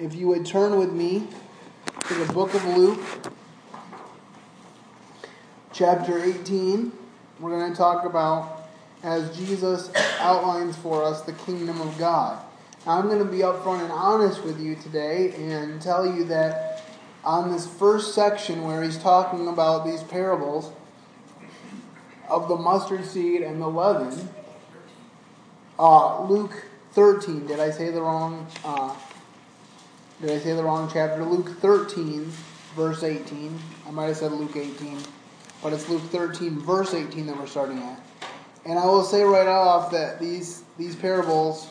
if 0.00 0.14
you 0.14 0.28
would 0.28 0.46
turn 0.46 0.78
with 0.78 0.92
me 0.92 1.26
to 2.08 2.14
the 2.14 2.32
book 2.32 2.54
of 2.54 2.64
Luke, 2.64 3.00
chapter 5.74 6.18
18, 6.18 6.90
we're 7.38 7.50
going 7.50 7.70
to 7.70 7.76
talk 7.76 8.06
about 8.06 8.70
as 9.02 9.36
Jesus 9.36 9.90
outlines 10.20 10.74
for 10.76 11.04
us 11.04 11.20
the 11.22 11.34
kingdom 11.34 11.82
of 11.82 11.98
God. 11.98 12.42
I'm 12.86 13.08
going 13.08 13.18
to 13.18 13.30
be 13.30 13.38
upfront 13.38 13.82
and 13.82 13.92
honest 13.92 14.42
with 14.42 14.58
you 14.58 14.74
today 14.74 15.34
and 15.36 15.82
tell 15.82 16.06
you 16.06 16.24
that 16.24 16.82
on 17.22 17.52
this 17.52 17.66
first 17.66 18.14
section 18.14 18.62
where 18.62 18.82
he's 18.82 18.96
talking 18.96 19.48
about 19.48 19.84
these 19.84 20.02
parables 20.02 20.72
of 22.26 22.48
the 22.48 22.56
mustard 22.56 23.04
seed 23.04 23.42
and 23.42 23.60
the 23.60 23.68
leaven, 23.68 24.30
uh, 25.78 26.24
Luke 26.24 26.64
13. 26.92 27.46
Did 27.46 27.60
I 27.60 27.70
say 27.70 27.90
the 27.90 28.00
wrong? 28.00 28.46
Uh, 28.64 28.94
did 30.20 30.30
I 30.30 30.38
say 30.38 30.52
the 30.54 30.62
wrong 30.62 30.90
chapter? 30.92 31.24
Luke 31.24 31.48
13, 31.60 32.30
verse 32.76 33.02
18. 33.02 33.58
I 33.86 33.90
might 33.90 34.06
have 34.06 34.16
said 34.18 34.32
Luke 34.32 34.54
18, 34.54 34.98
but 35.62 35.72
it's 35.72 35.88
Luke 35.88 36.02
13, 36.02 36.58
verse 36.58 36.92
18 36.92 37.26
that 37.26 37.38
we're 37.38 37.46
starting 37.46 37.78
at. 37.78 38.00
And 38.66 38.78
I 38.78 38.84
will 38.84 39.02
say 39.02 39.22
right 39.22 39.46
off 39.46 39.90
that 39.92 40.20
these 40.20 40.64
these 40.76 40.94
parables, 40.94 41.68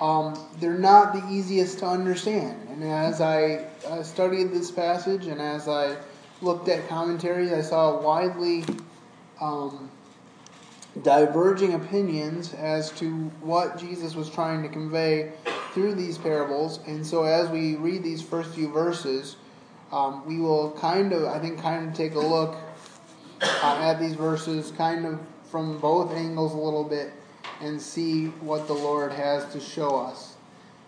um, 0.00 0.38
they're 0.60 0.78
not 0.78 1.12
the 1.12 1.26
easiest 1.28 1.80
to 1.80 1.86
understand. 1.86 2.68
And 2.68 2.84
as 2.84 3.20
I 3.20 3.66
uh, 3.86 4.02
studied 4.02 4.52
this 4.52 4.70
passage 4.70 5.26
and 5.26 5.40
as 5.40 5.68
I 5.68 5.96
looked 6.40 6.68
at 6.68 6.88
commentaries, 6.88 7.52
I 7.52 7.62
saw 7.62 8.00
widely 8.00 8.64
um, 9.40 9.90
diverging 11.02 11.74
opinions 11.74 12.54
as 12.54 12.90
to 12.92 13.10
what 13.40 13.78
Jesus 13.78 14.14
was 14.14 14.30
trying 14.30 14.62
to 14.62 14.68
convey 14.68 15.32
through 15.72 15.94
these 15.94 16.18
parables. 16.18 16.80
And 16.86 17.06
so, 17.06 17.24
as 17.24 17.48
we 17.48 17.76
read 17.76 18.02
these 18.02 18.22
first 18.22 18.54
few 18.54 18.70
verses, 18.70 19.36
um, 19.90 20.24
we 20.26 20.38
will 20.38 20.72
kind 20.72 21.12
of, 21.12 21.24
I 21.24 21.38
think, 21.38 21.60
kind 21.60 21.88
of 21.88 21.94
take 21.94 22.14
a 22.14 22.20
look 22.20 22.56
uh, 23.40 23.80
at 23.82 23.98
these 23.98 24.14
verses, 24.14 24.70
kind 24.72 25.06
of 25.06 25.20
from 25.50 25.78
both 25.78 26.12
angles 26.12 26.52
a 26.52 26.56
little 26.56 26.84
bit, 26.84 27.12
and 27.60 27.80
see 27.80 28.26
what 28.40 28.66
the 28.66 28.74
Lord 28.74 29.12
has 29.12 29.50
to 29.52 29.60
show 29.60 29.96
us. 29.96 30.36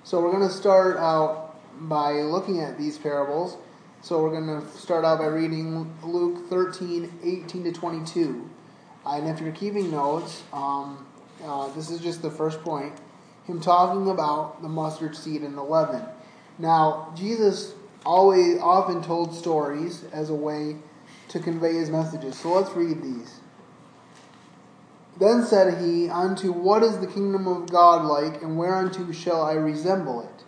So, 0.05 0.21
we're 0.21 0.33
going 0.33 0.49
to 0.49 0.55
start 0.55 0.97
out 0.97 1.57
by 1.89 2.13
looking 2.13 2.61
at 2.61 2.79
these 2.79 2.99
parables. 2.99 3.57
So, 4.03 4.23
we're 4.23 4.39
going 4.39 4.61
to 4.61 4.69
start 4.79 5.05
out 5.05 5.19
by 5.19 5.27
reading 5.27 5.93
Luke 6.03 6.49
13 6.49 7.21
18 7.23 7.65
to 7.65 7.73
22. 7.73 8.51
And 9.07 9.29
if 9.29 9.41
you're 9.41 9.53
keeping 9.53 9.91
notes, 9.91 10.43
um, 10.53 11.07
uh, 11.45 11.69
this 11.75 11.91
is 11.91 12.01
just 12.01 12.23
the 12.23 12.31
first 12.31 12.61
point. 12.63 12.95
Him 13.45 13.61
talking 13.61 14.09
about 14.09 14.63
the 14.63 14.69
mustard 14.69 15.17
seed 15.17 15.43
and 15.43 15.57
the 15.57 15.63
leaven. 15.63 16.03
Now, 16.59 17.13
Jesus 17.17 17.75
always 18.05 18.59
often 18.61 19.03
told 19.03 19.35
stories 19.35 20.05
as 20.13 20.31
a 20.31 20.35
way 20.35 20.77
to 21.29 21.39
convey 21.39 21.75
his 21.75 21.91
messages. 21.91 22.39
So 22.39 22.53
let's 22.53 22.71
read 22.71 23.03
these. 23.03 23.41
Then 25.19 25.45
said 25.45 25.83
he, 25.83 26.09
Unto 26.09 26.53
what 26.53 26.83
is 26.83 26.99
the 26.99 27.07
kingdom 27.07 27.47
of 27.47 27.71
God 27.71 28.05
like, 28.05 28.43
and 28.43 28.59
whereunto 28.59 29.13
shall 29.13 29.43
I 29.43 29.53
resemble 29.53 30.23
it? 30.23 30.45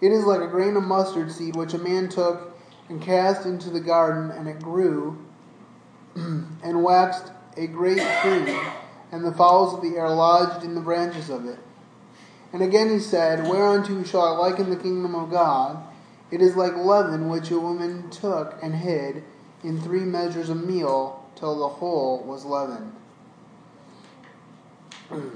It 0.00 0.10
is 0.10 0.24
like 0.24 0.40
a 0.40 0.48
grain 0.48 0.76
of 0.76 0.82
mustard 0.82 1.30
seed 1.30 1.54
which 1.54 1.74
a 1.74 1.78
man 1.78 2.08
took 2.08 2.56
and 2.88 3.00
cast 3.00 3.46
into 3.46 3.70
the 3.70 3.80
garden, 3.80 4.30
and 4.30 4.48
it 4.48 4.60
grew 4.60 5.24
and 6.14 6.82
waxed 6.82 7.30
a 7.56 7.66
great 7.68 8.02
tree, 8.22 8.58
and 9.12 9.24
the 9.24 9.32
fowls 9.32 9.74
of 9.74 9.82
the 9.82 9.96
air 9.96 10.08
lodged 10.08 10.64
in 10.64 10.74
the 10.74 10.80
branches 10.80 11.30
of 11.30 11.46
it. 11.46 11.58
And 12.52 12.62
again 12.62 12.90
he 12.90 12.98
said, 12.98 13.48
Whereunto 13.48 14.02
shall 14.04 14.22
I 14.22 14.48
liken 14.48 14.70
the 14.70 14.76
kingdom 14.76 15.14
of 15.14 15.30
God? 15.30 15.82
It 16.30 16.42
is 16.42 16.56
like 16.56 16.76
leaven 16.76 17.28
which 17.28 17.50
a 17.50 17.58
woman 17.58 18.10
took 18.10 18.58
and 18.62 18.74
hid 18.74 19.24
in 19.62 19.80
three 19.80 20.00
measures 20.00 20.48
of 20.48 20.66
meal 20.66 21.24
till 21.36 21.58
the 21.58 21.68
whole 21.68 22.22
was 22.24 22.44
leavened. 22.44 22.92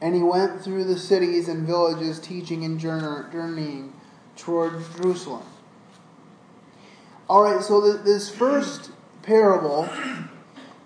and 0.00 0.14
he 0.14 0.22
went 0.22 0.62
through 0.62 0.84
the 0.84 0.98
cities 0.98 1.48
and 1.48 1.66
villages, 1.66 2.20
teaching 2.20 2.64
and 2.64 2.78
journeying 2.78 3.92
toward 4.36 4.82
Jerusalem. 4.96 5.44
All 7.28 7.42
right, 7.42 7.62
so 7.62 7.96
this 7.96 8.30
first 8.30 8.92
parable 9.22 9.88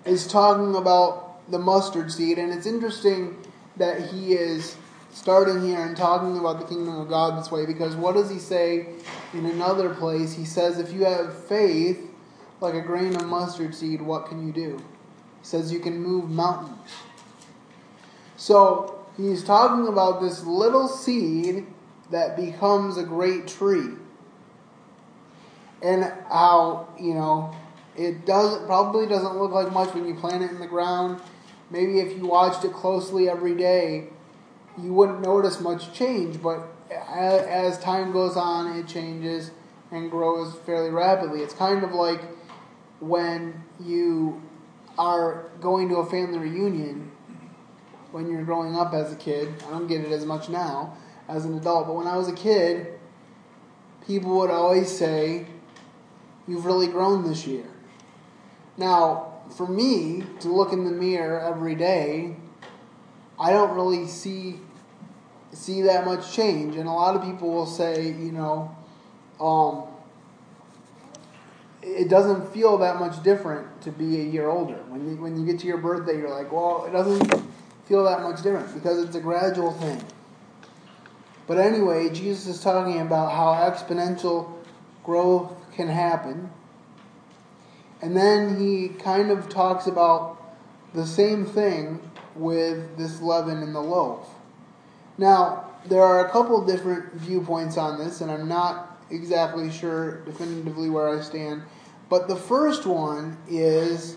is 0.05 0.27
talking 0.27 0.75
about 0.75 1.51
the 1.51 1.59
mustard 1.59 2.11
seed, 2.11 2.39
and 2.39 2.53
it's 2.53 2.67
interesting 2.67 3.37
that 3.81 4.11
he 4.11 4.35
is 4.35 4.77
starting 5.11 5.67
here 5.67 5.81
and 5.81 5.97
talking 5.97 6.39
about 6.39 6.61
the 6.61 6.67
kingdom 6.67 7.01
of 7.01 7.09
God 7.09 7.41
this 7.41 7.51
way 7.51 7.65
because 7.67 7.97
what 7.97 8.15
does 8.15 8.31
he 8.31 8.39
say 8.39 8.87
in 9.33 9.47
another 9.47 9.95
place? 9.95 10.35
He 10.35 10.45
says, 10.45 10.79
If 10.79 10.93
you 10.93 11.05
have 11.05 11.47
faith 11.47 11.99
like 12.61 12.75
a 12.75 12.83
grain 12.83 13.17
of 13.17 13.27
mustard 13.27 13.75
seed, 13.75 14.03
what 14.03 14.27
can 14.27 14.47
you 14.47 14.53
do? 14.53 14.77
He 14.77 15.45
says, 15.47 15.73
You 15.73 15.81
can 15.81 15.99
move 15.99 16.31
mountains. 16.31 16.91
So 18.37 19.07
he's 19.17 19.43
talking 19.43 19.89
about 19.89 20.21
this 20.21 20.45
little 20.45 20.87
seed 20.87 21.67
that 22.11 22.37
becomes 22.37 22.99
a 22.99 23.03
great 23.03 23.49
tree. 23.49 23.95
And 25.83 26.05
how, 26.29 26.89
you 27.01 27.15
know, 27.15 27.57
it 27.97 28.27
doesn't 28.27 28.67
probably 28.67 29.07
doesn't 29.07 29.39
look 29.39 29.53
like 29.53 29.73
much 29.73 29.95
when 29.95 30.07
you 30.07 30.15
plant 30.15 30.43
it 30.43 30.51
in 30.51 30.61
the 30.61 30.67
ground. 30.67 31.23
Maybe 31.71 32.01
if 32.01 32.17
you 32.17 32.27
watched 32.27 32.65
it 32.65 32.73
closely 32.73 33.29
every 33.29 33.55
day, 33.55 34.09
you 34.81 34.93
wouldn't 34.93 35.21
notice 35.21 35.61
much 35.61 35.93
change. 35.93 36.43
But 36.43 36.67
as 36.91 37.79
time 37.79 38.13
goes 38.13 38.37
on, 38.37 38.77
it 38.77 38.89
changes 38.89 39.53
and 39.91 40.11
grows 40.11 40.55
fairly 40.67 40.91
rapidly. 40.91 41.41
It's 41.41 41.55
kind 41.55 41.85
of 41.85 41.93
like 41.93 42.21
when 43.01 43.63
you 43.79 44.43
are 44.99 45.49
going 45.61 45.89
to 45.89 45.97
a 45.97 46.07
family 46.07 46.39
reunion 46.39 47.11
when 48.13 48.29
you're 48.29 48.43
growing 48.43 48.77
up 48.77 48.93
as 48.93 49.13
a 49.13 49.17
kid. 49.17 49.53
I 49.67 49.71
don't 49.71 49.87
get 49.87 50.01
it 50.01 50.13
as 50.13 50.27
much 50.27 50.49
now 50.49 50.97
as 51.29 51.45
an 51.45 51.57
adult, 51.57 51.87
but 51.87 51.95
when 51.95 52.07
I 52.07 52.17
was 52.17 52.29
a 52.29 52.35
kid, 52.35 52.99
people 54.07 54.37
would 54.39 54.51
always 54.51 54.91
say, 54.91 55.47
You've 56.49 56.65
really 56.65 56.89
grown 56.89 57.29
this 57.29 57.47
year. 57.47 57.67
Now, 58.77 59.30
for 59.51 59.67
me 59.67 60.25
to 60.41 60.49
look 60.49 60.73
in 60.73 60.85
the 60.85 60.91
mirror 60.91 61.41
every 61.41 61.75
day, 61.75 62.37
I 63.39 63.53
don't 63.53 63.75
really 63.75 64.07
see 64.07 64.61
see 65.53 65.83
that 65.83 66.05
much 66.05 66.33
change. 66.33 66.77
And 66.77 66.89
a 66.89 66.93
lot 66.93 67.17
of 67.17 67.23
people 67.23 67.53
will 67.53 67.67
say, 67.67 68.07
you 68.07 68.31
know, 68.31 68.77
um, 69.41 69.85
it 71.83 72.09
doesn't 72.09 72.53
feel 72.53 72.79
that 72.79 73.01
much 73.01 73.23
different 73.23 73.83
to 73.83 73.91
be 73.91 74.21
a 74.21 74.25
year 74.25 74.49
older. 74.49 74.77
When 74.89 75.09
you, 75.09 75.17
when 75.17 75.39
you 75.39 75.45
get 75.45 75.61
to 75.61 75.67
your 75.67 75.79
birthday, 75.79 76.19
you're 76.19 76.31
like, 76.31 76.53
well, 76.53 76.85
it 76.87 76.93
doesn't 76.93 77.45
feel 77.87 78.05
that 78.05 78.23
much 78.23 78.43
different 78.43 78.73
because 78.75 79.03
it's 79.03 79.17
a 79.17 79.21
gradual 79.21 79.73
thing. 79.73 80.01
But 81.47 81.59
anyway, 81.59 82.11
Jesus 82.11 82.47
is 82.47 82.63
talking 82.63 83.01
about 83.01 83.33
how 83.33 83.55
exponential 83.69 84.53
growth 85.03 85.53
can 85.75 85.89
happen 85.89 86.51
and 88.03 88.17
then 88.17 88.59
he 88.59 88.89
kind 88.89 89.31
of 89.31 89.49
talks 89.49 89.87
about 89.87 90.41
the 90.95 91.07
same 91.07 91.45
thing 91.45 92.01
with 92.35 92.97
this 92.97 93.21
leaven 93.21 93.63
in 93.63 93.73
the 93.73 93.81
loaf. 93.81 94.29
Now, 95.19 95.71
there 95.87 96.03
are 96.03 96.27
a 96.27 96.31
couple 96.31 96.65
different 96.65 97.13
viewpoints 97.15 97.77
on 97.77 97.99
this, 97.99 98.21
and 98.21 98.31
I'm 98.31 98.49
not 98.49 99.03
exactly 99.11 99.71
sure 99.71 100.21
definitively 100.25 100.89
where 100.89 101.09
I 101.09 101.21
stand. 101.21 101.63
But 102.09 102.29
the 102.29 102.37
first 102.37 102.87
one 102.87 103.37
is 103.49 104.17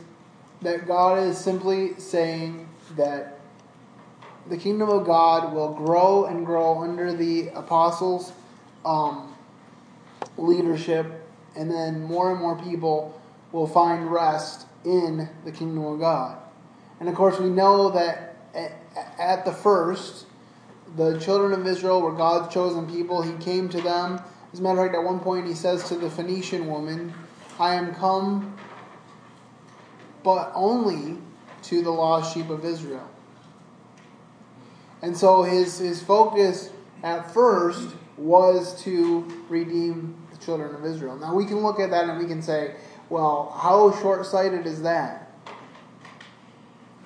that 0.62 0.88
God 0.88 1.20
is 1.20 1.38
simply 1.38 2.00
saying 2.00 2.68
that 2.96 3.40
the 4.50 4.58
kingdom 4.58 4.90
of 4.90 5.06
God 5.06 5.54
will 5.54 5.74
grow 5.74 6.26
and 6.26 6.46
grow 6.46 6.84
under 6.84 7.14
the 7.14 7.50
apostles' 7.50 8.34
um, 8.86 9.36
leadership, 10.38 11.06
and 11.56 11.70
then 11.70 12.04
more 12.04 12.32
and 12.32 12.40
more 12.40 12.58
people 12.58 13.20
will 13.54 13.68
find 13.68 14.12
rest 14.12 14.68
in 14.84 15.30
the 15.46 15.52
kingdom 15.52 15.86
of 15.86 16.00
God. 16.00 16.38
And 17.00 17.08
of 17.08 17.16
course, 17.16 17.40
we 17.40 17.50
know 17.50 17.92
that 17.92 18.36
at 19.18 19.46
the 19.46 19.54
first, 19.54 20.26
the 20.98 21.18
children 21.20 21.58
of 21.60 21.66
Israel 21.66 22.02
were 22.02 22.12
God's 22.12 22.54
chosen 22.54 22.86
people. 22.88 23.22
He 23.22 23.34
came 23.44 23.70
to 23.70 23.80
them. 23.80 24.20
As 24.52 24.60
a 24.60 24.62
matter 24.62 24.80
of 24.80 24.88
fact, 24.88 24.96
at 24.98 25.04
one 25.04 25.20
point, 25.20 25.48
he 25.48 25.54
says 25.54 25.88
to 25.88 25.96
the 25.96 26.10
Phoenician 26.10 26.68
woman, 26.68 27.14
I 27.60 27.76
am 27.76 27.96
come 27.96 28.58
but 30.24 30.52
only 30.56 31.18
to 31.64 31.82
the 31.82 31.92
lost 31.92 32.34
sheep 32.34 32.50
of 32.50 32.66
Israel. 32.66 33.10
And 35.02 35.16
so 35.18 35.44
his, 35.44 35.80
his 35.80 36.02
focus 36.02 36.70
at 37.04 37.34
first 37.34 37.96
was 38.16 38.82
to 38.84 39.46
redeem 39.50 40.16
the 40.32 40.38
children 40.38 40.74
of 40.76 40.86
Israel. 40.86 41.18
Now 41.18 41.36
we 41.36 41.46
can 41.46 41.58
look 41.58 41.80
at 41.80 41.90
that 41.92 42.08
and 42.08 42.20
we 42.20 42.26
can 42.26 42.42
say, 42.42 42.76
well, 43.14 43.56
how 43.56 43.92
short 44.02 44.26
sighted 44.26 44.66
is 44.66 44.82
that? 44.82 45.32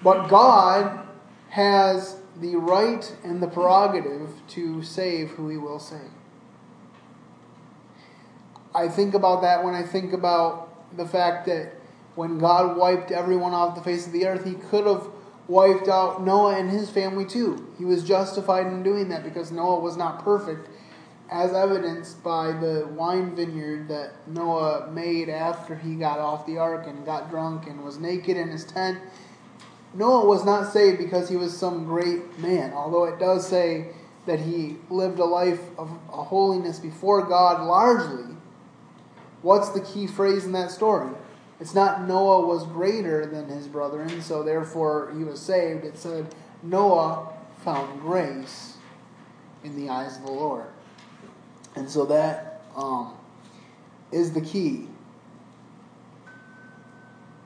But 0.02 0.30
God 0.30 1.06
has 1.50 2.16
the 2.40 2.56
right 2.56 3.14
and 3.26 3.44
the 3.44 3.48
prerogative 3.48 4.30
to 4.48 4.82
save 4.84 5.32
who 5.32 5.50
he 5.50 5.58
will 5.58 5.80
save. 5.80 6.00
I 8.74 8.88
think 8.88 9.16
about 9.16 9.42
that 9.42 9.66
when 9.66 9.74
I 9.74 9.84
think 9.84 10.14
about 10.14 10.96
the 10.96 11.06
fact 11.06 11.46
that 11.48 11.74
when 12.16 12.38
God 12.38 12.78
wiped 12.78 13.12
everyone 13.12 13.52
off 13.52 13.76
the 13.76 13.82
face 13.82 14.08
of 14.08 14.14
the 14.14 14.28
earth, 14.28 14.46
he 14.46 14.54
could 14.54 14.88
have 14.88 15.10
wiped 15.50 15.90
out 15.90 16.24
Noah 16.24 16.56
and 16.56 16.70
his 16.70 16.90
family 16.90 17.26
too. 17.26 17.68
He 17.78 17.84
was 17.84 18.06
justified 18.06 18.68
in 18.68 18.82
doing 18.82 19.10
that 19.10 19.26
because 19.26 19.52
Noah 19.52 19.82
was 19.82 19.98
not 19.98 20.24
perfect, 20.24 20.70
as 21.30 21.54
evidenced 21.54 22.24
by 22.24 22.52
the 22.52 22.88
wine 22.92 23.36
vineyard 23.36 23.88
that 23.90 24.14
Noah 24.28 24.90
made 24.92 25.30
after 25.30 25.76
he 25.76 25.96
got 25.96 26.20
off 26.20 26.46
the 26.46 26.58
ark 26.58 26.86
and 26.88 27.06
got 27.06 27.30
drunk 27.30 27.68
and 27.68 27.84
was 27.84 27.98
naked 27.98 28.38
in 28.38 28.50
his 28.50 28.64
tent. 28.64 29.00
Noah 29.94 30.26
was 30.26 30.46
not 30.46 30.72
saved 30.72 30.98
because 30.98 31.30
he 31.30 31.36
was 31.36 31.58
some 31.58 31.86
great 31.86 32.40
man, 32.40 32.74
although 32.74 33.06
it 33.06 33.20
does 33.20 33.48
say 33.48 33.90
that 34.26 34.40
he 34.40 34.78
lived 34.90 35.20
a 35.20 35.26
life 35.26 35.62
of 35.78 35.90
a 36.12 36.24
holiness 36.24 36.80
before 36.80 37.26
God 37.26 37.66
largely. 37.66 38.36
What's 39.42 39.70
the 39.70 39.82
key 39.82 40.08
phrase 40.08 40.46
in 40.46 40.52
that 40.54 40.72
story? 40.72 41.10
It's 41.60 41.74
not 41.74 42.08
Noah 42.08 42.46
was 42.46 42.66
greater 42.66 43.26
than 43.26 43.48
his 43.48 43.68
brethren, 43.68 44.22
so 44.22 44.44
therefore 44.44 45.12
he 45.18 45.24
was 45.24 45.40
saved. 45.40 45.86
It 45.86 45.98
said 45.98 46.36
Noah 46.62 47.34
found 47.64 48.02
grace 48.02 48.78
in 49.64 49.76
the 49.76 49.90
eyes 49.90 50.18
of 50.18 50.26
the 50.26 50.32
Lord. 50.32 50.68
And 51.78 51.88
so 51.88 52.06
that 52.06 52.64
um, 52.76 53.14
is 54.12 54.34
the 54.34 54.42
key. 54.42 54.88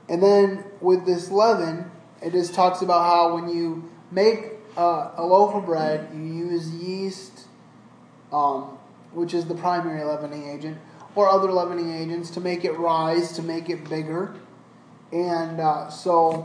And 0.07 0.23
then 0.23 0.63
with 0.79 1.05
this 1.05 1.29
leaven, 1.29 1.91
it 2.21 2.31
just 2.31 2.53
talks 2.53 2.81
about 2.81 3.03
how 3.03 3.35
when 3.35 3.49
you 3.49 3.89
make 4.09 4.51
uh, 4.77 5.11
a 5.17 5.25
loaf 5.25 5.53
of 5.53 5.65
bread, 5.65 6.11
you 6.13 6.21
use 6.21 6.69
yeast, 6.69 7.47
um, 8.31 8.77
which 9.11 9.33
is 9.33 9.45
the 9.45 9.55
primary 9.55 10.03
leavening 10.05 10.47
agent 10.47 10.77
or 11.13 11.27
other 11.27 11.51
leavening 11.51 11.91
agents 11.91 12.29
to 12.31 12.39
make 12.39 12.63
it 12.63 12.71
rise, 12.79 13.33
to 13.33 13.41
make 13.41 13.69
it 13.69 13.89
bigger. 13.89 14.33
And 15.11 15.59
uh, 15.59 15.89
so, 15.89 16.43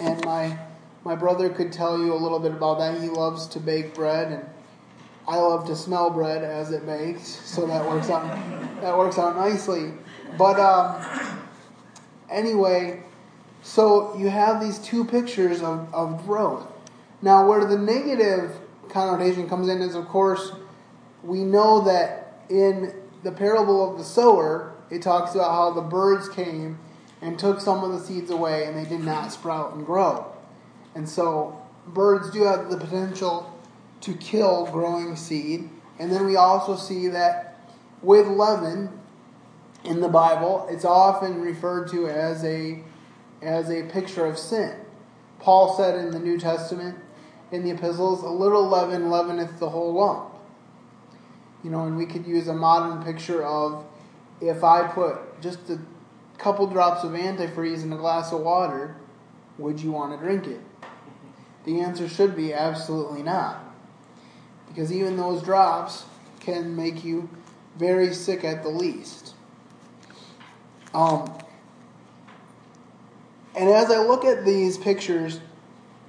and 0.00 0.24
my 0.24 0.58
my 1.04 1.14
brother 1.14 1.48
could 1.48 1.72
tell 1.72 1.98
you 1.98 2.12
a 2.12 2.18
little 2.18 2.40
bit 2.40 2.50
about 2.50 2.78
that. 2.78 3.00
He 3.00 3.08
loves 3.08 3.46
to 3.48 3.60
bake 3.60 3.94
bread, 3.94 4.32
and 4.32 4.44
I 5.28 5.36
love 5.36 5.66
to 5.66 5.76
smell 5.76 6.08
bread 6.08 6.42
as 6.42 6.70
it 6.72 6.86
bakes. 6.86 7.28
So 7.44 7.66
that 7.66 7.86
works 7.86 8.08
out 8.08 8.22
that 8.80 8.96
works 8.96 9.18
out 9.18 9.36
nicely. 9.36 9.92
But 10.38 10.58
um, 10.58 11.38
anyway, 12.30 13.02
so 13.62 14.16
you 14.16 14.30
have 14.30 14.58
these 14.58 14.78
two 14.78 15.04
pictures 15.04 15.60
of, 15.60 15.92
of 15.92 16.24
growth. 16.24 16.66
Now, 17.20 17.46
where 17.46 17.66
the 17.66 17.76
negative 17.76 18.52
connotation 18.88 19.48
comes 19.48 19.68
in 19.68 19.82
is, 19.82 19.94
of 19.94 20.08
course, 20.08 20.52
we 21.22 21.44
know 21.44 21.82
that 21.82 22.40
in 22.48 22.94
the 23.22 23.32
parable 23.32 23.90
of 23.90 23.98
the 23.98 24.04
sower, 24.04 24.72
it 24.88 25.02
talks 25.02 25.34
about 25.34 25.50
how 25.50 25.72
the 25.72 25.82
birds 25.82 26.28
came 26.30 26.78
and 27.20 27.38
took 27.38 27.60
some 27.60 27.84
of 27.84 27.90
the 27.92 28.00
seeds 28.00 28.30
away 28.30 28.64
and 28.64 28.78
they 28.78 28.88
did 28.88 29.04
not 29.04 29.30
sprout 29.32 29.74
and 29.74 29.84
grow. 29.84 30.32
And 30.94 31.06
so 31.06 31.60
birds 31.88 32.30
do 32.30 32.44
have 32.44 32.70
the 32.70 32.78
potential 32.78 33.52
to 34.02 34.14
kill 34.14 34.66
growing 34.66 35.16
seed. 35.16 35.68
And 35.98 36.10
then 36.12 36.26
we 36.26 36.36
also 36.36 36.76
see 36.76 37.08
that 37.08 37.58
with 38.02 38.26
leaven 38.28 38.98
in 39.84 40.00
the 40.00 40.08
Bible, 40.08 40.66
it's 40.70 40.84
often 40.84 41.40
referred 41.40 41.88
to 41.90 42.08
as 42.08 42.44
a 42.44 42.82
as 43.40 43.70
a 43.70 43.84
picture 43.84 44.26
of 44.26 44.36
sin. 44.36 44.74
Paul 45.38 45.76
said 45.76 45.94
in 45.94 46.10
the 46.10 46.18
New 46.18 46.38
Testament, 46.38 46.98
in 47.52 47.62
the 47.62 47.70
epistles, 47.70 48.22
a 48.22 48.28
little 48.28 48.66
leaven 48.66 49.10
leaveneth 49.10 49.58
the 49.58 49.68
whole 49.68 49.94
lump. 49.94 50.34
You 51.62 51.70
know, 51.70 51.84
and 51.84 51.96
we 51.96 52.06
could 52.06 52.26
use 52.26 52.48
a 52.48 52.54
modern 52.54 53.04
picture 53.04 53.44
of 53.44 53.84
if 54.40 54.64
I 54.64 54.88
put 54.88 55.40
just 55.40 55.70
a 55.70 55.78
couple 56.36 56.66
drops 56.66 57.04
of 57.04 57.12
antifreeze 57.12 57.82
in 57.82 57.92
a 57.92 57.96
glass 57.96 58.32
of 58.32 58.40
water, 58.40 58.96
would 59.56 59.80
you 59.80 59.92
want 59.92 60.12
to 60.12 60.24
drink 60.24 60.46
it? 60.46 60.60
The 61.64 61.80
answer 61.80 62.08
should 62.08 62.36
be 62.36 62.52
absolutely 62.52 63.22
not. 63.22 63.67
Because 64.78 64.92
even 64.92 65.16
those 65.16 65.42
drops 65.42 66.04
can 66.38 66.76
make 66.76 67.02
you 67.02 67.28
very 67.80 68.14
sick 68.14 68.44
at 68.44 68.62
the 68.62 68.68
least. 68.68 69.34
Um, 70.94 71.36
and 73.56 73.68
as 73.68 73.90
I 73.90 73.98
look 73.98 74.24
at 74.24 74.44
these 74.44 74.78
pictures, 74.78 75.40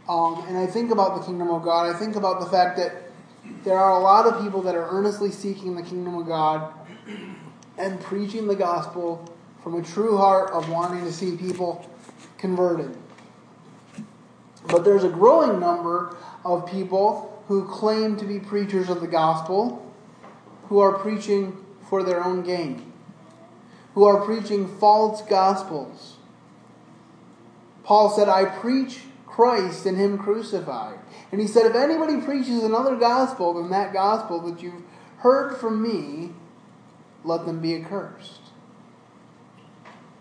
um, 0.08 0.46
and 0.48 0.56
I 0.56 0.68
think 0.68 0.92
about 0.92 1.20
the 1.20 1.26
kingdom 1.26 1.50
of 1.50 1.64
God, 1.64 1.96
I 1.96 1.98
think 1.98 2.16
about 2.16 2.42
the 2.42 2.46
fact 2.46 2.78
that 2.78 3.10
there 3.64 3.76
are 3.76 4.00
a 4.00 4.04
lot 4.04 4.28
of 4.28 4.40
people 4.40 4.62
that 4.62 4.76
are 4.76 4.88
earnestly 4.92 5.32
seeking 5.32 5.76
the 5.76 5.82
kingdom 5.82 6.14
of 6.14 6.28
God 6.28 6.72
and 7.80 8.00
preaching 8.00 8.46
the 8.46 8.56
gospel 8.56 9.34
from 9.64 9.80
a 9.80 9.82
true 9.82 10.16
heart 10.16 10.52
of 10.52 10.70
wanting 10.70 11.04
to 11.06 11.12
see 11.12 11.36
people 11.36 11.90
converted. 12.38 12.96
But 14.68 14.84
there's 14.84 15.06
a 15.06 15.10
growing 15.10 15.60
number 15.60 16.16
of 16.46 16.70
people 16.70 17.39
who 17.50 17.66
claim 17.66 18.16
to 18.16 18.26
be 18.26 18.40
preachers 18.40 18.90
of 18.90 19.02
the 19.02 19.08
gospel 19.08 19.92
who 20.68 20.78
are 20.78 21.00
preaching 21.00 21.58
for 21.90 22.04
their 22.04 22.24
own 22.24 22.44
gain, 22.44 22.94
who 23.96 24.04
are 24.04 24.24
preaching 24.24 24.68
false 24.78 25.24
gospels. 25.24 26.18
Paul 27.84 28.12
said, 28.12 28.30
I 28.30 28.46
preach 28.46 29.00
Christ 29.26 29.88
and 29.88 29.98
Him 29.98 30.20
crucified. 30.20 31.00
And 31.32 31.42
he 31.42 31.48
said, 31.48 31.66
If 31.66 31.76
anybody 31.76 32.22
preaches 32.22 32.62
another 32.62 32.96
gospel 32.96 33.56
than 33.56 33.72
that 33.72 33.94
gospel 33.94 34.40
that 34.42 34.62
you've 34.62 34.84
heard 35.18 35.58
from 35.58 35.82
me, 35.82 36.34
let 37.24 37.48
them 37.48 37.62
be 37.62 37.76
accursed. 37.76 38.42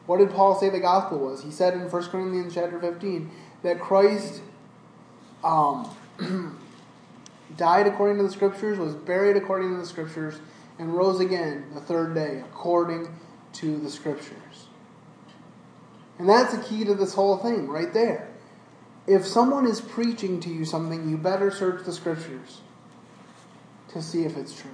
What 0.07 0.17
did 0.17 0.31
Paul 0.31 0.59
say 0.59 0.71
the 0.71 0.81
gospel 0.81 1.19
was? 1.19 1.43
He 1.43 1.51
said 1.51 1.75
in 1.75 1.91
1 1.91 2.03
Corinthians 2.05 2.55
chapter 2.55 2.81
15 2.81 3.31
that 3.65 3.79
Christ 3.79 4.41
um, 5.45 5.95
died 7.57 7.87
according 7.87 8.19
to 8.19 8.25
the 8.25 8.31
scriptures, 8.31 8.79
was 8.79 8.95
buried 8.95 9.37
according 9.37 9.71
to 9.71 9.81
the 9.81 9.87
scriptures, 9.87 10.41
and 10.79 10.95
rose 10.95 11.21
again 11.21 11.67
the 11.75 11.81
third 11.81 12.15
day 12.15 12.41
according 12.41 13.09
to 13.55 13.79
the 13.79 13.91
scriptures. 13.91 14.69
And 16.19 16.29
that's 16.29 16.55
the 16.55 16.63
key 16.63 16.85
to 16.85 16.95
this 16.95 17.15
whole 17.15 17.37
thing 17.39 17.69
right 17.69 17.93
there 17.93 18.29
if 19.09 19.27
someone 19.27 19.67
is 19.67 19.81
preaching 19.81 20.39
to 20.41 20.51
you 20.51 20.65
something, 20.65 21.09
you 21.09 21.17
better 21.17 21.51
search 21.51 21.85
the 21.85 21.93
scriptures 21.93 22.61
to 23.89 24.03
see 24.03 24.25
if 24.25 24.37
it's 24.37 24.55
true. 24.61 24.71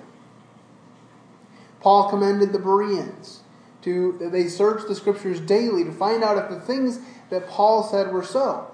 Paul 1.81 2.11
commended 2.11 2.53
the 2.53 2.59
Bereans 2.59 3.41
to 3.83 4.19
they 4.33 4.49
searched 4.49 4.89
the 4.89 4.95
scriptures 4.95 5.41
daily 5.41 5.85
to 5.85 5.93
find 5.93 6.25
out 6.25 6.39
if 6.39 6.51
the 6.51 6.61
things 6.61 6.99
that 7.31 7.47
Paul 7.47 7.85
said 7.85 8.13
were 8.13 8.25
so. 8.25 8.74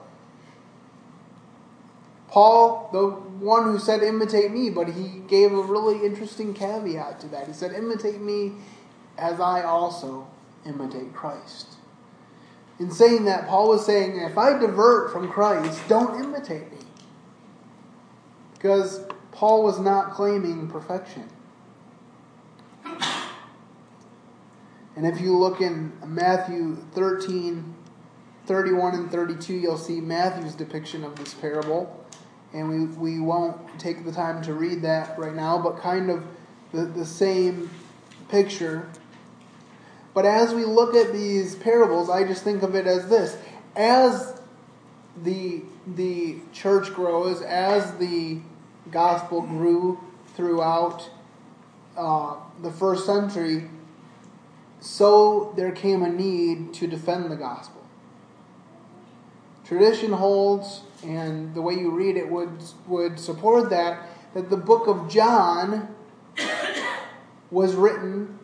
Paul, 2.30 2.88
the 2.92 3.08
one 3.44 3.64
who 3.64 3.78
said 3.78 4.02
imitate 4.02 4.52
me, 4.52 4.70
but 4.70 4.88
he 4.88 5.20
gave 5.26 5.52
a 5.52 5.62
really 5.62 6.06
interesting 6.06 6.54
caveat 6.54 7.18
to 7.20 7.28
that. 7.28 7.48
He 7.48 7.52
said 7.52 7.72
imitate 7.72 8.20
me 8.20 8.52
as 9.18 9.40
I 9.40 9.62
also 9.62 10.28
imitate 10.64 11.12
Christ. 11.12 11.74
In 12.78 12.90
saying 12.90 13.24
that, 13.24 13.48
Paul 13.48 13.68
was 13.68 13.84
saying, 13.84 14.18
if 14.20 14.38
I 14.38 14.56
divert 14.56 15.12
from 15.12 15.28
Christ, 15.28 15.82
don't 15.88 16.24
imitate 16.24 16.70
me. 16.72 16.78
Because 18.54 19.04
Paul 19.32 19.64
was 19.64 19.80
not 19.80 20.12
claiming 20.12 20.68
perfection. 20.68 21.28
And 24.96 25.06
if 25.06 25.20
you 25.20 25.36
look 25.36 25.60
in 25.60 25.92
Matthew 26.06 26.76
13, 26.92 27.74
31 28.46 28.94
and 28.94 29.10
32, 29.10 29.54
you'll 29.54 29.78
see 29.78 30.00
Matthew's 30.00 30.54
depiction 30.54 31.04
of 31.04 31.16
this 31.16 31.34
parable. 31.34 31.99
And 32.52 32.68
we, 32.68 32.84
we 32.86 33.20
won't 33.20 33.78
take 33.78 34.04
the 34.04 34.12
time 34.12 34.42
to 34.42 34.54
read 34.54 34.82
that 34.82 35.18
right 35.18 35.34
now, 35.34 35.58
but 35.58 35.78
kind 35.78 36.10
of 36.10 36.24
the, 36.72 36.84
the 36.84 37.06
same 37.06 37.70
picture 38.28 38.88
but 40.12 40.26
as 40.26 40.52
we 40.52 40.64
look 40.64 40.94
at 40.94 41.12
these 41.12 41.54
parables, 41.54 42.10
I 42.10 42.24
just 42.24 42.42
think 42.42 42.62
of 42.62 42.74
it 42.74 42.86
as 42.86 43.08
this. 43.08 43.36
As 43.76 44.40
the, 45.22 45.62
the 45.86 46.38
church 46.52 46.92
grows, 46.92 47.42
as 47.42 47.96
the 47.98 48.38
gospel 48.90 49.42
grew 49.42 50.00
throughout 50.34 51.08
uh, 51.96 52.36
the 52.60 52.72
first 52.72 53.06
century, 53.06 53.70
so 54.80 55.52
there 55.56 55.70
came 55.70 56.02
a 56.02 56.08
need 56.08 56.74
to 56.74 56.86
defend 56.86 57.30
the 57.30 57.36
gospel. 57.36 57.82
Tradition 59.64 60.12
holds, 60.12 60.82
and 61.02 61.54
the 61.54 61.62
way 61.62 61.74
you 61.74 61.90
read 61.90 62.16
it 62.16 62.28
would, 62.28 62.62
would 62.86 63.18
support 63.18 63.70
that, 63.70 64.06
that 64.34 64.50
the 64.50 64.56
book 64.56 64.86
of 64.86 65.10
John 65.10 65.94
was 67.50 67.74
written 67.74 68.38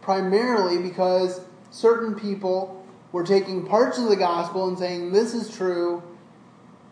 primarily 0.00 0.78
because 0.78 1.40
certain 1.70 2.14
people 2.14 2.86
were 3.12 3.24
taking 3.24 3.66
parts 3.66 3.98
of 3.98 4.08
the 4.08 4.16
gospel 4.16 4.68
and 4.68 4.78
saying 4.78 5.12
this 5.12 5.34
is 5.34 5.54
true, 5.54 6.02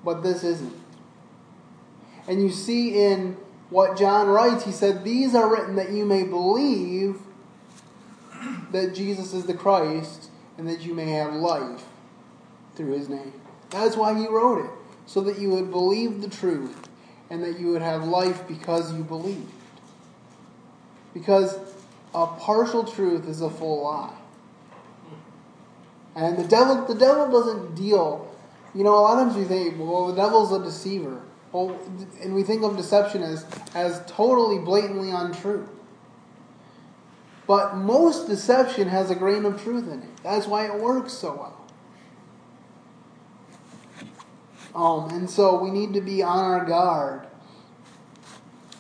but 0.05 0.23
this 0.23 0.43
isn't. 0.43 0.75
And 2.27 2.43
you 2.43 2.51
see 2.51 3.05
in 3.05 3.37
what 3.71 3.99
John 3.99 4.29
writes, 4.29 4.65
he 4.65 4.73
said, 4.73 5.05
These 5.05 5.35
are 5.35 5.51
written 5.51 5.77
that 5.77 5.91
you 5.91 6.05
may 6.05 6.25
believe 6.25 7.19
that 8.73 8.95
Jesus 8.95 9.33
is 9.33 9.47
the 9.47 9.55
Christ 9.55 10.31
and 10.59 10.69
that 10.69 10.83
you 10.83 10.95
may 10.95 11.11
have 11.11 11.35
life 11.35 11.85
through 12.75 12.93
his 12.93 13.09
name. 13.09 13.33
That's 13.71 13.97
why 13.97 14.19
he 14.19 14.27
wrote 14.27 14.65
it, 14.65 14.71
so 15.07 15.21
that 15.23 15.39
you 15.39 15.51
would 15.51 15.71
believe 15.71 16.23
the 16.23 16.29
truth 16.29 16.89
and 17.31 17.43
that 17.43 17.59
you 17.59 17.69
would 17.69 17.83
have 17.83 18.05
life 18.05 18.47
because 18.49 18.93
you 18.95 19.03
believed. 19.03 19.53
Because 21.13 21.57
a 22.15 22.27
partial 22.27 22.85
truth 22.85 23.29
is 23.29 23.41
a 23.41 23.51
full 23.51 23.83
lie. 23.85 24.17
And 26.17 26.39
the 26.39 26.47
devil 26.47 26.85
the 26.87 26.95
devil 26.95 27.31
doesn't 27.31 27.75
deal 27.75 28.35
you 28.75 28.83
know, 28.83 28.95
a 28.95 29.01
lot 29.01 29.19
of 29.19 29.29
times 29.29 29.37
we 29.37 29.45
think, 29.45 29.79
well, 29.79 30.09
the 30.09 30.17
devil's 30.21 30.53
a 30.53 30.63
deceiver. 30.63 31.23
Well, 31.53 31.79
and 32.21 32.35
we 32.35 32.43
think 32.43 32.65
of 32.65 32.77
deception 32.77 33.23
as, 33.23 33.47
as 33.75 34.03
totally 34.07 34.59
blatantly 34.59 35.11
untrue. 35.11 35.69
But 37.47 37.77
most 37.77 38.27
deception 38.27 38.89
has 38.89 39.11
a 39.11 39.15
grain 39.15 39.45
of 39.45 39.63
truth 39.63 39.87
in 39.87 40.03
it. 40.03 40.23
That's 40.23 40.47
why 40.47 40.67
it 40.67 40.75
works 40.75 41.13
so 41.13 41.35
well. 41.35 41.64
Um, 44.75 45.11
and 45.11 45.31
so 45.31 45.63
we 45.63 45.71
need 45.71 45.95
to 45.95 46.01
be 46.01 46.23
on 46.23 46.39
our 46.39 46.65
guard 46.65 47.27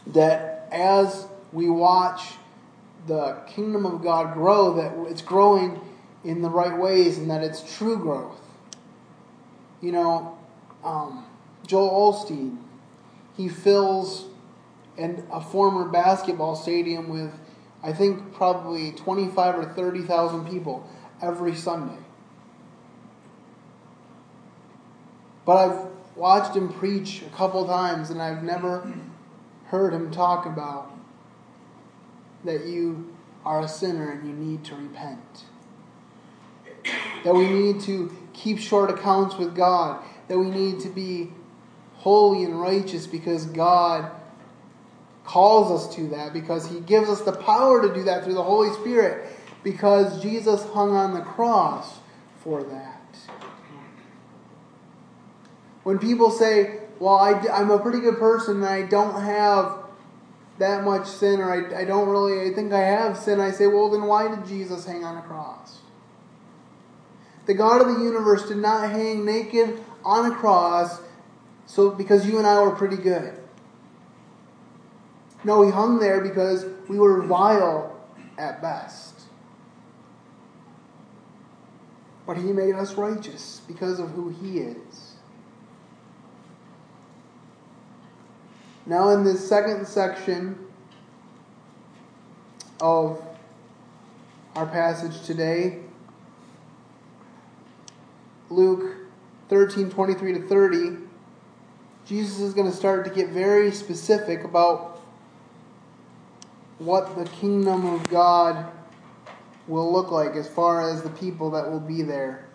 that 0.08 0.68
as 0.72 1.26
we 1.52 1.70
watch 1.70 2.32
the 3.06 3.38
kingdom 3.46 3.86
of 3.86 4.02
God 4.02 4.34
grow, 4.34 4.74
that 4.74 5.10
it's 5.10 5.22
growing 5.22 5.80
in 6.24 6.42
the 6.42 6.50
right 6.50 6.76
ways 6.76 7.18
and 7.18 7.30
that 7.30 7.42
it's 7.42 7.76
true 7.76 7.98
growth. 7.98 8.40
You 9.80 9.92
know, 9.92 10.38
um, 10.82 11.26
Joel 11.66 12.12
Osteen, 12.12 12.58
he 13.36 13.48
fills 13.48 14.26
an, 14.96 15.26
a 15.30 15.40
former 15.40 15.88
basketball 15.88 16.56
stadium 16.56 17.08
with, 17.08 17.32
I 17.82 17.92
think, 17.92 18.32
probably 18.32 18.92
25 18.92 19.58
or 19.58 19.64
30,000 19.64 20.48
people 20.48 20.88
every 21.22 21.54
Sunday. 21.54 22.03
But 25.44 25.56
I've 25.56 25.86
watched 26.16 26.56
him 26.56 26.72
preach 26.72 27.22
a 27.22 27.36
couple 27.36 27.66
times 27.66 28.10
and 28.10 28.20
I've 28.20 28.42
never 28.42 28.90
heard 29.66 29.92
him 29.92 30.10
talk 30.10 30.46
about 30.46 30.90
that 32.44 32.66
you 32.66 33.14
are 33.44 33.62
a 33.62 33.68
sinner 33.68 34.10
and 34.10 34.26
you 34.26 34.34
need 34.34 34.64
to 34.64 34.74
repent. 34.74 35.44
That 37.24 37.34
we 37.34 37.48
need 37.48 37.80
to 37.82 38.14
keep 38.32 38.58
short 38.58 38.90
accounts 38.90 39.36
with 39.36 39.54
God. 39.54 40.04
That 40.28 40.38
we 40.38 40.50
need 40.50 40.80
to 40.80 40.88
be 40.88 41.30
holy 41.96 42.44
and 42.44 42.60
righteous 42.60 43.06
because 43.06 43.46
God 43.46 44.10
calls 45.24 45.70
us 45.70 45.94
to 45.96 46.08
that, 46.08 46.32
because 46.32 46.66
He 46.66 46.80
gives 46.80 47.08
us 47.08 47.22
the 47.22 47.32
power 47.32 47.80
to 47.80 47.94
do 47.94 48.04
that 48.04 48.24
through 48.24 48.34
the 48.34 48.42
Holy 48.42 48.70
Spirit, 48.74 49.26
because 49.62 50.22
Jesus 50.22 50.64
hung 50.66 50.94
on 50.94 51.14
the 51.14 51.22
cross 51.22 51.98
for 52.40 52.62
that. 52.64 52.93
When 55.85 55.99
people 55.99 56.31
say, 56.31 56.81
Well, 56.99 57.17
I, 57.17 57.33
am 57.61 57.71
a 57.71 57.79
pretty 57.79 58.00
good 58.00 58.19
person 58.19 58.57
and 58.57 58.67
I 58.67 58.83
don't 58.83 59.21
have 59.23 59.79
that 60.59 60.85
much 60.85 61.07
sin, 61.07 61.41
or 61.41 61.53
I, 61.53 61.81
I 61.81 61.85
don't 61.85 62.09
really, 62.09 62.50
I 62.50 62.55
think 62.55 62.73
I 62.73 62.81
have 62.81 63.17
sin, 63.17 63.41
I 63.41 63.50
say, 63.50 63.67
Well, 63.67 63.91
then 63.91 64.03
why 64.03 64.35
did 64.35 64.47
Jesus 64.47 64.85
hang 64.85 65.05
on 65.05 65.17
a 65.17 65.23
cross? 65.23 65.79
The 67.47 67.55
God 67.55 67.81
of 67.81 67.95
the 67.95 68.03
universe 68.03 68.49
did 68.49 68.57
not 68.57 68.91
hang 68.91 69.25
naked 69.25 69.79
on 70.05 70.33
a 70.33 70.35
cross 70.35 71.00
so 71.67 71.91
because 71.91 72.26
you 72.26 72.38
and 72.38 72.47
I 72.47 72.61
were 72.62 72.73
pretty 72.73 72.97
good. 72.97 73.35
No, 75.43 75.62
he 75.62 75.71
hung 75.71 75.99
there 75.99 76.21
because 76.21 76.64
we 76.88 76.99
were 76.99 77.23
vile 77.23 78.00
at 78.38 78.62
best. 78.62 79.21
But 82.26 82.38
he 82.38 82.53
made 82.53 82.75
us 82.75 82.95
righteous 82.95 83.61
because 83.69 83.99
of 83.99 84.11
who 84.11 84.31
he 84.31 84.61
is. 84.61 85.13
Now, 88.87 89.09
in 89.11 89.25
this 89.25 89.47
second 89.49 89.87
section 89.87 90.59
of 92.81 93.23
our 94.55 94.67
passage 94.67 95.23
today, 95.23 95.81
Luke 98.50 98.97
13 99.49 99.88
23 99.88 100.35
to 100.35 100.47
30, 100.47 100.97
Jesus 102.05 102.41
is 102.41 102.53
going 102.53 102.71
to 102.71 102.76
start 102.76 103.07
to 103.07 103.11
get 103.11 103.31
very 103.31 103.71
specific 103.73 104.45
about 104.45 105.00
what 106.79 107.17
the 107.17 107.25
kingdom 107.25 107.87
of 107.87 108.07
God 108.11 108.71
will 109.67 109.91
look 109.91 110.11
like 110.11 110.37
as 110.37 110.47
far 110.47 110.91
as 110.91 111.03
the 111.03 111.09
people 111.11 111.50
that 111.53 111.71
will 111.71 111.81
be 111.81 112.03
there. 112.03 112.47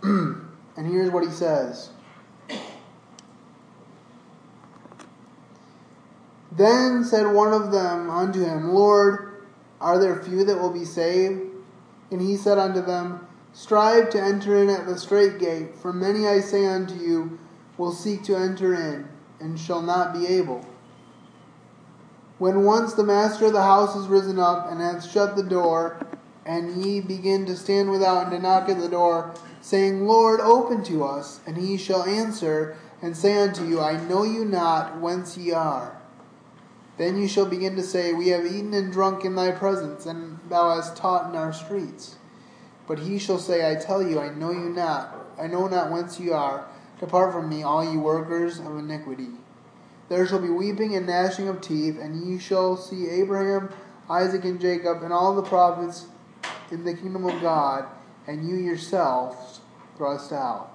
and 0.02 0.46
here's 0.76 1.10
what 1.10 1.24
he 1.24 1.30
says. 1.30 1.90
Then 6.56 7.02
said 7.02 7.32
one 7.32 7.54
of 7.54 7.72
them 7.72 8.10
unto 8.10 8.44
him, 8.44 8.74
Lord, 8.74 9.42
are 9.80 9.98
there 9.98 10.22
few 10.22 10.44
that 10.44 10.60
will 10.60 10.72
be 10.72 10.84
saved? 10.84 11.42
And 12.10 12.20
he 12.20 12.36
said 12.36 12.58
unto 12.58 12.82
them, 12.82 13.26
Strive 13.54 14.10
to 14.10 14.22
enter 14.22 14.56
in 14.62 14.68
at 14.68 14.86
the 14.86 14.98
strait 14.98 15.38
gate, 15.38 15.74
for 15.74 15.92
many, 15.92 16.26
I 16.26 16.40
say 16.40 16.66
unto 16.66 16.94
you, 16.94 17.38
will 17.78 17.92
seek 17.92 18.22
to 18.24 18.36
enter 18.36 18.74
in, 18.74 19.08
and 19.40 19.58
shall 19.58 19.80
not 19.80 20.12
be 20.12 20.26
able. 20.26 20.66
When 22.38 22.64
once 22.64 22.94
the 22.94 23.04
master 23.04 23.46
of 23.46 23.52
the 23.52 23.62
house 23.62 23.96
is 23.96 24.06
risen 24.06 24.38
up, 24.38 24.70
and 24.70 24.80
hath 24.80 25.10
shut 25.10 25.36
the 25.36 25.42
door, 25.42 26.06
and 26.44 26.84
ye 26.84 27.00
begin 27.00 27.46
to 27.46 27.56
stand 27.56 27.90
without 27.90 28.24
and 28.24 28.32
to 28.32 28.38
knock 28.38 28.68
at 28.68 28.78
the 28.78 28.88
door, 28.88 29.34
saying, 29.62 30.06
Lord, 30.06 30.40
open 30.40 30.84
to 30.84 31.04
us, 31.04 31.40
and 31.46 31.56
he 31.56 31.78
shall 31.78 32.02
answer, 32.02 32.76
and 33.00 33.16
say 33.16 33.38
unto 33.38 33.66
you, 33.66 33.80
I 33.80 33.96
know 34.06 34.22
you 34.22 34.44
not 34.44 35.00
whence 35.00 35.36
ye 35.38 35.52
are. 35.52 36.01
Then 36.98 37.16
you 37.16 37.26
shall 37.26 37.46
begin 37.46 37.76
to 37.76 37.82
say, 37.82 38.12
We 38.12 38.28
have 38.28 38.44
eaten 38.44 38.74
and 38.74 38.92
drunk 38.92 39.24
in 39.24 39.34
thy 39.34 39.50
presence, 39.52 40.06
and 40.06 40.38
thou 40.48 40.74
hast 40.74 40.96
taught 40.96 41.30
in 41.30 41.36
our 41.36 41.52
streets. 41.52 42.16
But 42.86 43.00
he 43.00 43.18
shall 43.18 43.38
say, 43.38 43.70
I 43.70 43.76
tell 43.76 44.06
you, 44.06 44.20
I 44.20 44.34
know 44.34 44.50
you 44.50 44.68
not. 44.68 45.14
I 45.38 45.46
know 45.46 45.66
not 45.68 45.90
whence 45.90 46.20
you 46.20 46.34
are. 46.34 46.66
Depart 47.00 47.32
from 47.32 47.48
me, 47.48 47.62
all 47.62 47.84
you 47.84 48.00
workers 48.00 48.58
of 48.58 48.76
iniquity. 48.76 49.28
There 50.08 50.26
shall 50.26 50.40
be 50.40 50.50
weeping 50.50 50.94
and 50.94 51.06
gnashing 51.06 51.48
of 51.48 51.60
teeth, 51.60 51.98
and 51.98 52.22
ye 52.22 52.38
shall 52.38 52.76
see 52.76 53.08
Abraham, 53.08 53.70
Isaac, 54.10 54.44
and 54.44 54.60
Jacob, 54.60 55.02
and 55.02 55.12
all 55.12 55.34
the 55.34 55.42
prophets 55.42 56.06
in 56.70 56.84
the 56.84 56.94
kingdom 56.94 57.24
of 57.24 57.40
God, 57.40 57.86
and 58.26 58.46
you 58.46 58.56
yourselves 58.56 59.60
thrust 59.96 60.32
out. 60.32 60.70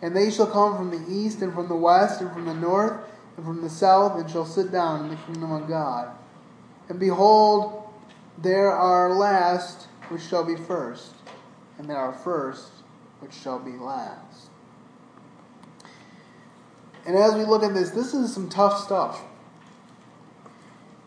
And 0.00 0.16
they 0.16 0.30
shall 0.30 0.46
come 0.46 0.76
from 0.76 0.90
the 0.90 1.12
east, 1.12 1.42
and 1.42 1.52
from 1.52 1.68
the 1.68 1.76
west, 1.76 2.20
and 2.20 2.32
from 2.32 2.46
the 2.46 2.54
north, 2.54 2.94
and 3.36 3.46
from 3.46 3.62
the 3.62 3.70
south, 3.70 4.18
and 4.18 4.30
shall 4.30 4.46
sit 4.46 4.70
down 4.70 5.04
in 5.04 5.10
the 5.10 5.16
kingdom 5.16 5.52
of 5.52 5.68
God. 5.68 6.16
And 6.88 7.00
behold, 7.00 7.88
there 8.38 8.70
are 8.70 9.14
last 9.14 9.88
which 10.08 10.22
shall 10.22 10.44
be 10.44 10.56
first 10.56 11.14
and 11.82 11.90
there 11.90 11.96
are 11.96 12.12
first 12.12 12.70
which 13.20 13.32
shall 13.32 13.58
be 13.58 13.72
last. 13.72 14.48
And 17.04 17.16
as 17.16 17.34
we 17.34 17.44
look 17.44 17.64
at 17.64 17.74
this, 17.74 17.90
this 17.90 18.14
is 18.14 18.32
some 18.32 18.48
tough 18.48 18.84
stuff. 18.84 19.20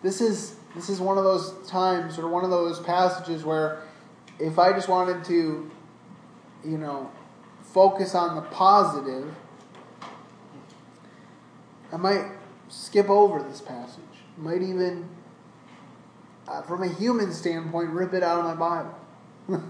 This 0.03 0.19
is 0.19 0.57
this 0.75 0.89
is 0.89 0.99
one 0.99 1.17
of 1.17 1.23
those 1.23 1.53
times 1.69 2.19
or 2.19 2.27
one 2.27 2.43
of 2.43 2.49
those 2.49 2.81
passages 2.81 3.45
where 3.45 3.81
if 4.37 4.59
I 4.59 4.73
just 4.73 4.89
wanted 4.89 5.23
to, 5.25 5.71
you 6.65 6.77
know, 6.77 7.09
focus 7.61 8.13
on 8.13 8.35
the 8.35 8.41
positive, 8.41 9.33
I 11.91 11.97
might 11.97 12.25
skip 12.69 13.09
over 13.09 13.41
this 13.41 13.61
passage. 13.61 14.01
I 14.37 14.41
might 14.41 14.61
even, 14.61 15.09
uh, 16.47 16.61
from 16.63 16.83
a 16.83 16.87
human 16.87 17.31
standpoint, 17.31 17.89
rip 17.89 18.13
it 18.13 18.23
out 18.23 18.39
of 18.39 18.45
my 18.45 18.55
Bible. 18.55 18.95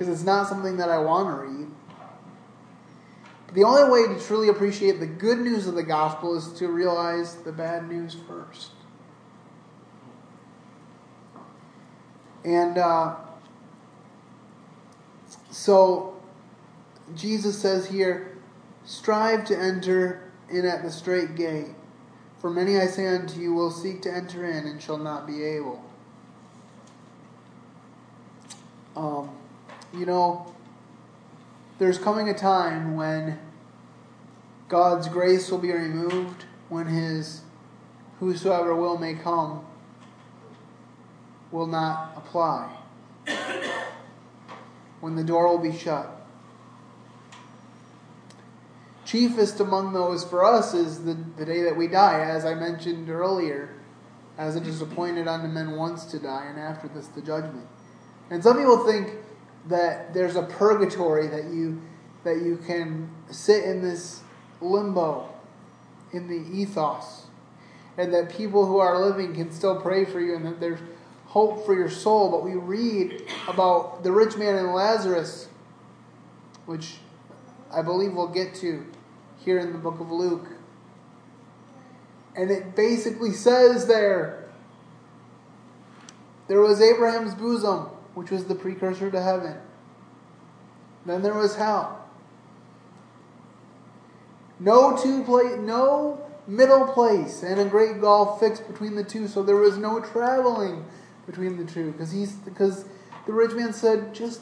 because 0.00 0.08
it's 0.08 0.24
not 0.24 0.48
something 0.48 0.78
that 0.78 0.88
I 0.88 0.96
want 0.96 1.28
to 1.28 1.46
read. 1.46 1.68
But 3.44 3.54
the 3.54 3.64
only 3.64 3.90
way 3.90 4.14
to 4.14 4.18
truly 4.18 4.48
appreciate 4.48 4.98
the 4.98 5.06
good 5.06 5.38
news 5.38 5.66
of 5.66 5.74
the 5.74 5.82
gospel 5.82 6.36
is 6.38 6.52
to 6.54 6.68
realize 6.68 7.36
the 7.36 7.52
bad 7.52 7.86
news 7.86 8.16
first. 8.26 8.70
And 12.46 12.78
uh, 12.78 13.16
so 15.50 16.18
Jesus 17.14 17.58
says 17.58 17.86
here, 17.88 18.38
strive 18.86 19.44
to 19.46 19.58
enter 19.58 20.29
in 20.50 20.66
at 20.66 20.82
the 20.82 20.90
strait 20.90 21.34
gate. 21.36 21.74
For 22.38 22.50
many, 22.50 22.78
I 22.78 22.86
say 22.86 23.06
unto 23.06 23.38
you, 23.40 23.52
will 23.52 23.70
seek 23.70 24.02
to 24.02 24.12
enter 24.12 24.44
in 24.44 24.66
and 24.66 24.80
shall 24.80 24.98
not 24.98 25.26
be 25.26 25.42
able. 25.44 25.84
Um, 28.96 29.30
you 29.94 30.06
know, 30.06 30.54
there's 31.78 31.98
coming 31.98 32.28
a 32.28 32.34
time 32.34 32.96
when 32.96 33.38
God's 34.68 35.08
grace 35.08 35.50
will 35.50 35.58
be 35.58 35.72
removed 35.72 36.44
when 36.68 36.86
his 36.86 37.42
whosoever 38.20 38.74
will 38.74 38.98
may 38.98 39.14
come 39.14 39.64
will 41.50 41.66
not 41.66 42.12
apply. 42.16 42.70
When 45.00 45.16
the 45.16 45.24
door 45.24 45.48
will 45.48 45.56
be 45.58 45.74
shut. 45.74 46.19
Chiefest 49.10 49.58
among 49.58 49.92
those 49.92 50.22
for 50.22 50.44
us 50.44 50.72
is 50.72 51.02
the, 51.02 51.14
the 51.36 51.44
day 51.44 51.62
that 51.62 51.76
we 51.76 51.88
die, 51.88 52.20
as 52.20 52.44
I 52.44 52.54
mentioned 52.54 53.10
earlier, 53.10 53.74
as 54.38 54.54
it 54.54 54.68
is 54.68 54.80
appointed 54.80 55.26
unto 55.26 55.48
men 55.48 55.72
once 55.72 56.04
to 56.06 56.20
die, 56.20 56.46
and 56.48 56.56
after 56.56 56.86
this 56.86 57.08
the 57.08 57.20
judgment. 57.20 57.66
And 58.30 58.40
some 58.40 58.56
people 58.56 58.86
think 58.86 59.16
that 59.66 60.14
there's 60.14 60.36
a 60.36 60.44
purgatory 60.44 61.26
that 61.26 61.46
you 61.46 61.82
that 62.22 62.36
you 62.36 62.56
can 62.64 63.10
sit 63.30 63.64
in 63.64 63.82
this 63.82 64.22
limbo 64.60 65.28
in 66.12 66.28
the 66.28 66.56
ethos 66.56 67.24
and 67.96 68.14
that 68.14 68.30
people 68.30 68.66
who 68.66 68.78
are 68.78 69.00
living 69.00 69.34
can 69.34 69.50
still 69.50 69.80
pray 69.80 70.04
for 70.04 70.20
you 70.20 70.36
and 70.36 70.44
that 70.44 70.60
there's 70.60 70.80
hope 71.26 71.64
for 71.64 71.74
your 71.74 71.88
soul 71.88 72.30
but 72.30 72.44
we 72.44 72.54
read 72.54 73.22
about 73.48 74.02
the 74.02 74.12
rich 74.12 74.36
man 74.36 74.54
and 74.56 74.72
Lazarus 74.72 75.48
which 76.66 76.96
I 77.72 77.82
believe 77.82 78.12
we'll 78.12 78.28
get 78.28 78.54
to 78.56 78.84
here 79.44 79.58
in 79.58 79.72
the 79.72 79.78
book 79.78 80.00
of 80.00 80.10
Luke. 80.10 80.46
And 82.36 82.50
it 82.50 82.76
basically 82.76 83.32
says 83.32 83.86
there 83.86 84.48
there 86.48 86.60
was 86.60 86.80
Abraham's 86.80 87.34
bosom 87.34 87.86
which 88.14 88.30
was 88.30 88.44
the 88.44 88.54
precursor 88.54 89.10
to 89.10 89.22
heaven. 89.22 89.56
Then 91.06 91.22
there 91.22 91.34
was 91.34 91.56
hell. 91.56 92.08
No 94.58 94.96
two 94.96 95.24
place, 95.24 95.56
no 95.58 96.20
middle 96.46 96.86
place, 96.86 97.42
and 97.42 97.58
a 97.60 97.64
great 97.64 98.00
gulf 98.00 98.40
fixed 98.40 98.66
between 98.66 98.94
the 98.94 99.04
two. 99.04 99.26
So 99.26 99.42
there 99.42 99.56
was 99.56 99.78
no 99.78 100.00
traveling 100.00 100.84
between 101.26 101.56
the 101.56 101.64
two, 101.64 101.92
because 101.92 102.12
he's 102.12 102.32
because 102.32 102.84
the 103.26 103.32
rich 103.32 103.52
man 103.52 103.72
said, 103.72 104.14
just 104.14 104.40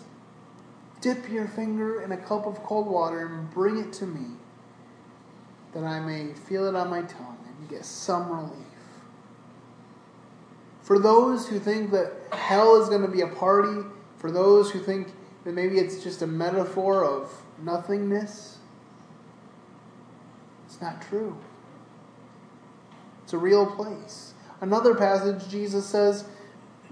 dip 1.00 1.28
your 1.30 1.46
finger 1.46 2.02
in 2.02 2.10
a 2.10 2.16
cup 2.16 2.46
of 2.46 2.62
cold 2.64 2.88
water 2.88 3.26
and 3.26 3.50
bring 3.50 3.78
it 3.78 3.92
to 3.94 4.06
me, 4.06 4.36
that 5.74 5.84
I 5.84 6.00
may 6.00 6.32
feel 6.34 6.66
it 6.66 6.74
on 6.74 6.90
my 6.90 7.02
tongue 7.02 7.38
and 7.46 7.68
get 7.68 7.84
some 7.84 8.30
relief. 8.30 8.66
For 10.82 10.98
those 10.98 11.48
who 11.48 11.58
think 11.58 11.90
that 11.90 12.12
hell 12.32 12.80
is 12.80 12.88
going 12.88 13.02
to 13.02 13.08
be 13.08 13.20
a 13.20 13.28
party, 13.28 13.82
for 14.16 14.30
those 14.30 14.70
who 14.70 14.80
think 14.80 15.08
that 15.44 15.54
maybe 15.54 15.78
it's 15.78 16.02
just 16.02 16.22
a 16.22 16.26
metaphor 16.26 17.04
of 17.04 17.30
nothingness 17.62 18.58
it's 20.78 20.82
not 20.82 21.02
true. 21.02 21.36
It's 23.24 23.32
a 23.32 23.38
real 23.38 23.66
place. 23.66 24.34
Another 24.60 24.94
passage, 24.94 25.48
Jesus 25.50 25.86
says 25.86 26.24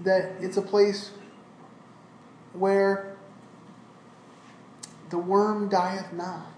that 0.01 0.33
it's 0.41 0.57
a 0.57 0.61
place 0.61 1.11
where 2.53 3.15
the 5.09 5.17
worm 5.17 5.69
dieth 5.69 6.11
not. 6.11 6.56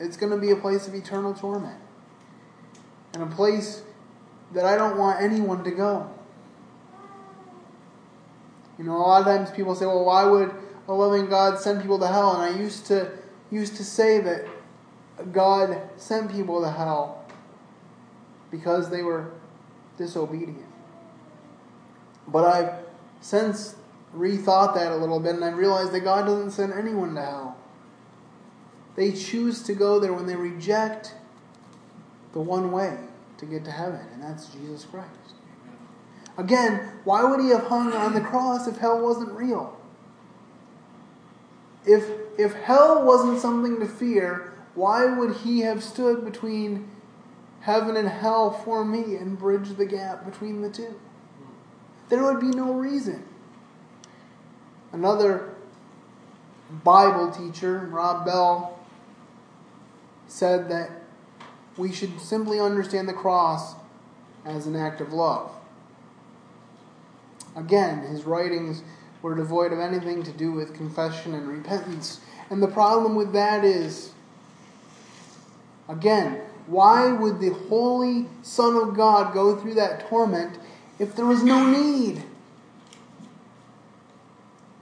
It's 0.00 0.16
going 0.16 0.32
to 0.32 0.38
be 0.38 0.50
a 0.50 0.56
place 0.56 0.86
of 0.86 0.94
eternal 0.94 1.34
torment. 1.34 1.80
And 3.14 3.22
a 3.22 3.26
place 3.26 3.82
that 4.52 4.64
I 4.64 4.76
don't 4.76 4.96
want 4.96 5.20
anyone 5.22 5.64
to 5.64 5.70
go. 5.70 6.10
You 8.78 8.84
know, 8.84 8.96
a 8.96 8.98
lot 8.98 9.20
of 9.20 9.26
times 9.26 9.50
people 9.50 9.74
say, 9.74 9.86
well, 9.86 10.04
why 10.04 10.24
would 10.24 10.54
a 10.86 10.92
loving 10.94 11.28
God 11.28 11.58
send 11.58 11.82
people 11.82 11.98
to 11.98 12.06
hell? 12.06 12.40
And 12.40 12.54
I 12.54 12.58
used 12.58 12.86
to 12.86 13.10
used 13.50 13.76
to 13.76 13.84
say 13.84 14.20
that 14.20 14.46
God 15.32 15.80
sent 15.96 16.30
people 16.30 16.60
to 16.62 16.70
hell 16.70 17.24
because 18.50 18.90
they 18.90 19.02
were 19.02 19.32
disobedient. 19.96 20.64
But 22.28 22.44
I've 22.44 22.72
since 23.20 23.74
rethought 24.14 24.74
that 24.74 24.92
a 24.92 24.96
little 24.96 25.20
bit 25.20 25.34
and 25.34 25.44
I've 25.44 25.56
realized 25.56 25.92
that 25.92 26.00
God 26.00 26.26
doesn't 26.26 26.52
send 26.52 26.72
anyone 26.72 27.14
to 27.14 27.22
hell. 27.22 27.57
They 28.98 29.12
choose 29.12 29.62
to 29.62 29.74
go 29.74 30.00
there 30.00 30.12
when 30.12 30.26
they 30.26 30.34
reject 30.34 31.14
the 32.32 32.40
one 32.40 32.72
way 32.72 32.98
to 33.36 33.46
get 33.46 33.64
to 33.66 33.70
heaven, 33.70 34.00
and 34.12 34.20
that's 34.20 34.46
Jesus 34.46 34.84
Christ. 34.86 35.34
Again, 36.36 36.80
why 37.04 37.22
would 37.22 37.38
he 37.38 37.50
have 37.50 37.68
hung 37.68 37.92
on 37.92 38.12
the 38.12 38.20
cross 38.20 38.66
if 38.66 38.78
hell 38.78 39.00
wasn't 39.00 39.30
real? 39.30 39.78
If, 41.86 42.10
if 42.36 42.54
hell 42.54 43.04
wasn't 43.04 43.38
something 43.38 43.78
to 43.78 43.86
fear, 43.86 44.52
why 44.74 45.04
would 45.04 45.36
he 45.36 45.60
have 45.60 45.84
stood 45.84 46.24
between 46.24 46.90
heaven 47.60 47.96
and 47.96 48.08
hell 48.08 48.50
for 48.50 48.84
me 48.84 49.14
and 49.14 49.38
bridged 49.38 49.76
the 49.76 49.86
gap 49.86 50.24
between 50.24 50.60
the 50.60 50.70
two? 50.70 50.98
There 52.08 52.24
would 52.24 52.40
be 52.40 52.48
no 52.48 52.72
reason. 52.72 53.22
Another 54.90 55.54
Bible 56.82 57.30
teacher, 57.30 57.88
Rob 57.92 58.26
Bell, 58.26 58.77
said 60.28 60.68
that 60.70 60.90
we 61.76 61.92
should 61.92 62.20
simply 62.20 62.60
understand 62.60 63.08
the 63.08 63.12
cross 63.12 63.74
as 64.44 64.66
an 64.66 64.76
act 64.76 65.00
of 65.00 65.12
love. 65.12 65.50
Again, 67.56 68.02
his 68.02 68.24
writings 68.24 68.82
were 69.22 69.34
devoid 69.34 69.72
of 69.72 69.80
anything 69.80 70.22
to 70.22 70.32
do 70.32 70.52
with 70.52 70.74
confession 70.74 71.34
and 71.34 71.48
repentance. 71.48 72.20
And 72.50 72.62
the 72.62 72.68
problem 72.68 73.16
with 73.16 73.32
that 73.32 73.64
is, 73.64 74.12
again, 75.88 76.40
why 76.66 77.10
would 77.10 77.40
the 77.40 77.52
Holy 77.68 78.26
Son 78.42 78.76
of 78.76 78.94
God 78.94 79.34
go 79.34 79.56
through 79.56 79.74
that 79.74 80.08
torment 80.08 80.58
if 80.98 81.16
there 81.16 81.26
was 81.26 81.42
no 81.42 81.66
need? 81.66 82.22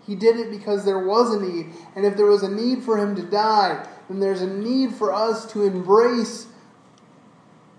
He 0.07 0.15
did 0.15 0.37
it 0.37 0.51
because 0.51 0.85
there 0.85 0.99
was 0.99 1.35
a 1.35 1.41
need. 1.41 1.73
And 1.95 2.05
if 2.05 2.17
there 2.17 2.27
was 2.27 2.43
a 2.43 2.51
need 2.51 2.83
for 2.83 2.99
him 2.99 3.17
to 3.17 3.23
die, 3.23 3.87
then 4.09 4.21
there's 4.21 4.43
a 4.43 4.47
need 4.47 4.95
for 4.95 5.13
us 5.13 5.51
to 5.53 5.65
embrace 5.65 6.47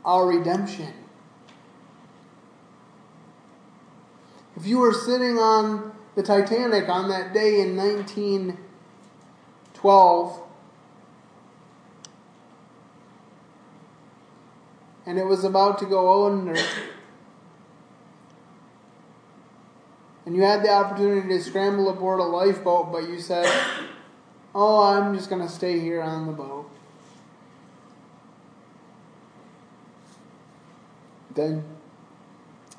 our 0.03 0.27
redemption. 0.27 0.93
If 4.55 4.65
you 4.65 4.79
were 4.79 4.93
sitting 4.93 5.37
on 5.37 5.93
the 6.17 6.23
Titanic 6.23 6.89
on 6.89 7.07
that 7.09 7.31
day 7.31 7.61
in 7.61 7.77
1912. 7.77 10.41
And 15.05 15.19
it 15.19 15.25
was 15.25 15.43
about 15.43 15.77
to 15.77 15.85
go 15.85 16.25
under. 16.25 16.55
And 20.25 20.35
you 20.35 20.41
had 20.41 20.63
the 20.63 20.71
opportunity 20.71 21.27
to 21.29 21.39
scramble 21.41 21.89
aboard 21.89 22.19
a 22.19 22.23
lifeboat, 22.23 22.91
but 22.91 23.07
you 23.07 23.19
said, 23.19 23.45
Oh, 24.59 24.81
I'm 24.81 25.15
just 25.15 25.29
going 25.29 25.43
to 25.43 25.47
stay 25.47 25.79
here 25.79 26.01
on 26.01 26.25
the 26.25 26.33
boat. 26.33 26.67
Then 31.35 31.63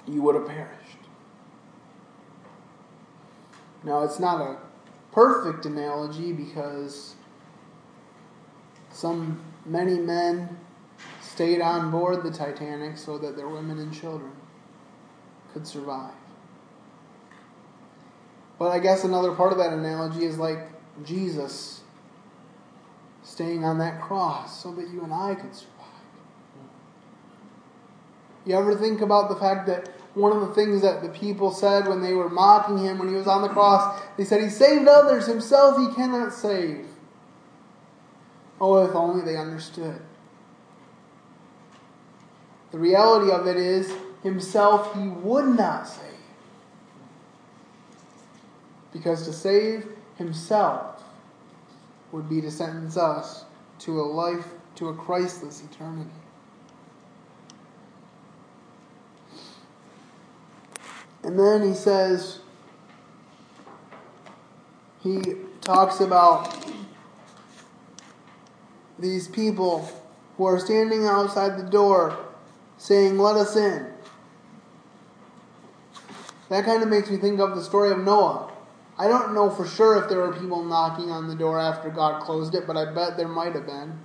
you 0.05 0.21
would 0.23 0.35
have 0.35 0.49
perished. 0.49 0.99
Now, 3.85 4.03
it's 4.03 4.19
not 4.19 4.41
a 4.41 4.57
perfect 5.13 5.67
analogy 5.67 6.33
because 6.33 7.15
some 8.91 9.41
many 9.65 10.01
men 10.01 10.59
stayed 11.21 11.61
on 11.61 11.93
board 11.93 12.25
the 12.25 12.33
Titanic 12.33 12.99
so 12.99 13.19
that 13.19 13.37
their 13.37 13.49
women 13.49 13.79
and 13.79 13.95
children 13.95 14.33
could 15.53 15.65
survive. 15.65 16.11
But 18.59 18.73
I 18.73 18.81
guess 18.81 19.05
another 19.05 19.31
part 19.31 19.53
of 19.53 19.59
that 19.59 19.73
analogy 19.73 20.25
is 20.25 20.39
like 20.39 20.78
Jesus 21.05 21.83
staying 23.23 23.65
on 23.65 23.79
that 23.79 24.01
cross 24.01 24.63
so 24.63 24.73
that 24.73 24.89
you 24.89 25.03
and 25.03 25.13
I 25.13 25.35
could 25.35 25.55
survive. 25.55 25.75
You 28.45 28.57
ever 28.57 28.75
think 28.75 29.01
about 29.01 29.29
the 29.29 29.37
fact 29.37 29.67
that 29.67 29.91
one 30.15 30.33
of 30.33 30.41
the 30.41 30.55
things 30.55 30.83
that 30.83 31.03
the 31.03 31.09
people 31.09 31.53
said 31.53 31.87
when 31.87 32.01
they 32.01 32.15
were 32.15 32.29
mocking 32.29 32.79
him 32.79 32.99
when 32.99 33.09
he 33.09 33.15
was 33.15 33.27
on 33.27 33.43
the 33.43 33.49
cross. 33.49 34.01
They 34.17 34.25
said, 34.25 34.43
He 34.43 34.49
saved 34.49 34.89
others, 34.89 35.27
himself 35.27 35.79
he 35.79 35.95
cannot 35.95 36.33
save. 36.33 36.87
Oh, 38.61 38.85
if 38.85 38.95
only 38.95 39.25
they 39.25 39.37
understood. 39.37 40.01
The 42.73 42.79
reality 42.79 43.31
of 43.31 43.47
it 43.47 43.57
is, 43.57 43.93
himself 44.23 44.95
he 44.95 45.09
would 45.09 45.47
not 45.47 45.87
save. 45.87 46.05
Because 48.93 49.25
to 49.27 49.33
save 49.33 49.87
himself 50.19 51.03
would 52.13 52.29
be 52.29 52.41
to 52.41 52.51
sentence 52.51 52.97
us 52.97 53.45
to 53.79 54.01
a 54.01 54.03
life, 54.03 54.47
to 54.75 54.89
a 54.89 54.95
Christless 54.95 55.63
eternity. 55.63 56.11
And 61.23 61.39
then 61.39 61.67
he 61.67 61.75
says, 61.75 62.41
he 65.03 65.23
talks 65.61 66.01
about 66.01 66.67
these 68.99 69.29
people 69.29 69.89
who 70.37 70.45
are 70.45 70.59
standing 70.59 71.07
outside 71.07 71.59
the 71.59 71.69
door 71.71 72.17
saying, 72.79 73.19
Let 73.19 73.37
us 73.37 73.57
in. 73.57 73.87
That 76.49 76.65
kind 76.65 76.83
of 76.83 76.89
makes 76.89 77.11
me 77.11 77.19
think 77.19 77.41
of 77.41 77.55
the 77.55 77.63
story 77.63 77.91
of 77.91 77.99
Noah. 77.99 78.51
I 78.99 79.07
don't 79.07 79.33
know 79.33 79.49
for 79.49 79.67
sure 79.67 80.03
if 80.03 80.09
there 80.09 80.19
were 80.19 80.33
people 80.33 80.65
knocking 80.65 81.11
on 81.11 81.29
the 81.29 81.37
door 81.37 81.59
after 81.59 81.89
God 81.89 82.21
closed 82.23 82.55
it, 82.55 82.67
but 82.67 82.77
I 82.77 82.93
bet 82.93 83.17
there 83.17 83.29
might 83.29 83.55
have 83.55 83.67
been. 83.67 84.01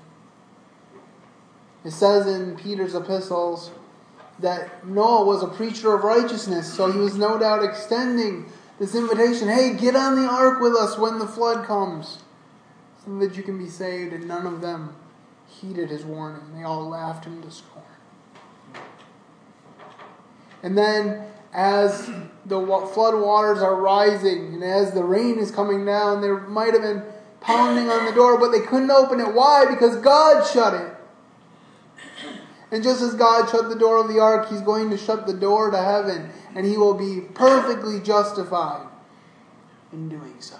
It 1.83 1.91
says 1.91 2.27
in 2.27 2.55
Peter's 2.55 2.93
epistles 2.93 3.71
that 4.39 4.85
Noah 4.85 5.25
was 5.25 5.41
a 5.41 5.47
preacher 5.47 5.95
of 5.95 6.03
righteousness, 6.03 6.71
so 6.71 6.91
he 6.91 6.99
was 6.99 7.17
no 7.17 7.39
doubt 7.39 7.63
extending 7.63 8.45
this 8.79 8.95
invitation 8.95 9.47
hey, 9.47 9.75
get 9.75 9.95
on 9.95 10.15
the 10.15 10.29
ark 10.29 10.59
with 10.61 10.75
us 10.75 10.97
when 10.97 11.19
the 11.19 11.27
flood 11.27 11.65
comes, 11.65 12.19
so 13.03 13.17
that 13.17 13.35
you 13.35 13.43
can 13.43 13.57
be 13.57 13.69
saved. 13.69 14.13
And 14.13 14.27
none 14.27 14.45
of 14.45 14.61
them 14.61 14.95
heeded 15.47 15.89
his 15.89 16.03
warning, 16.03 16.55
they 16.55 16.63
all 16.63 16.87
laughed 16.87 17.25
him 17.25 17.41
to 17.41 17.51
scorn. 17.51 17.83
And 20.61 20.77
then, 20.77 21.25
as 21.53 22.09
the 22.45 22.59
flood 22.93 23.15
waters 23.21 23.61
are 23.61 23.75
rising 23.75 24.55
and 24.55 24.63
as 24.63 24.93
the 24.93 25.03
rain 25.03 25.37
is 25.37 25.51
coming 25.51 25.85
down, 25.85 26.21
there 26.21 26.39
might 26.41 26.73
have 26.73 26.81
been 26.81 27.03
pounding 27.39 27.89
on 27.89 28.05
the 28.05 28.11
door, 28.11 28.39
but 28.39 28.51
they 28.51 28.61
couldn't 28.61 28.91
open 28.91 29.19
it. 29.19 29.33
Why? 29.33 29.65
Because 29.69 29.97
God 29.97 30.45
shut 30.47 30.73
it. 30.73 30.93
And 32.71 32.81
just 32.81 33.01
as 33.01 33.13
God 33.13 33.49
shut 33.49 33.69
the 33.69 33.75
door 33.75 33.99
of 33.99 34.07
the 34.07 34.19
ark, 34.19 34.49
He's 34.49 34.61
going 34.61 34.89
to 34.89 34.97
shut 34.97 35.27
the 35.27 35.33
door 35.33 35.69
to 35.69 35.77
heaven, 35.77 36.31
and 36.55 36.65
He 36.65 36.75
will 36.75 36.95
be 36.95 37.21
perfectly 37.21 37.99
justified 37.99 38.87
in 39.91 40.09
doing 40.09 40.35
so. 40.39 40.57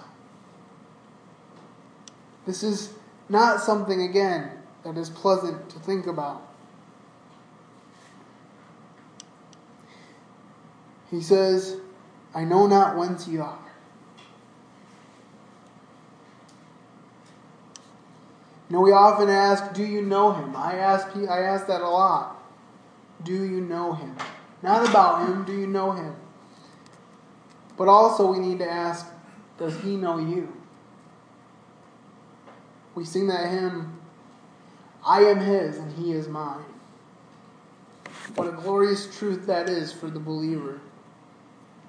This 2.46 2.62
is 2.62 2.92
not 3.28 3.60
something, 3.60 4.02
again, 4.02 4.50
that 4.84 4.96
is 4.96 5.10
pleasant 5.10 5.68
to 5.70 5.78
think 5.80 6.06
about. 6.06 6.53
He 11.14 11.22
says, 11.22 11.76
I 12.34 12.42
know 12.42 12.66
not 12.66 12.96
whence 12.96 13.28
you 13.28 13.40
are. 13.40 13.58
You 18.68 18.76
know, 18.76 18.80
we 18.80 18.90
often 18.90 19.28
ask, 19.28 19.72
Do 19.74 19.84
you 19.84 20.02
know 20.02 20.32
him? 20.32 20.56
I 20.56 20.74
ask, 20.74 21.14
I 21.16 21.42
ask 21.42 21.68
that 21.68 21.82
a 21.82 21.88
lot. 21.88 22.42
Do 23.22 23.32
you 23.32 23.60
know 23.60 23.92
him? 23.92 24.16
Not 24.60 24.88
about 24.88 25.28
him, 25.28 25.44
do 25.44 25.52
you 25.52 25.68
know 25.68 25.92
him? 25.92 26.16
But 27.76 27.86
also, 27.86 28.32
we 28.32 28.40
need 28.40 28.58
to 28.58 28.68
ask, 28.68 29.06
Does 29.56 29.80
he 29.82 29.96
know 29.96 30.18
you? 30.18 30.52
We 32.96 33.04
sing 33.04 33.28
that 33.28 33.50
hymn, 33.50 34.00
I 35.06 35.20
am 35.20 35.38
his 35.38 35.78
and 35.78 35.92
he 35.92 36.12
is 36.12 36.26
mine. 36.26 36.64
What 38.34 38.48
a 38.48 38.52
glorious 38.52 39.16
truth 39.16 39.46
that 39.46 39.68
is 39.68 39.92
for 39.92 40.08
the 40.08 40.18
believer, 40.18 40.80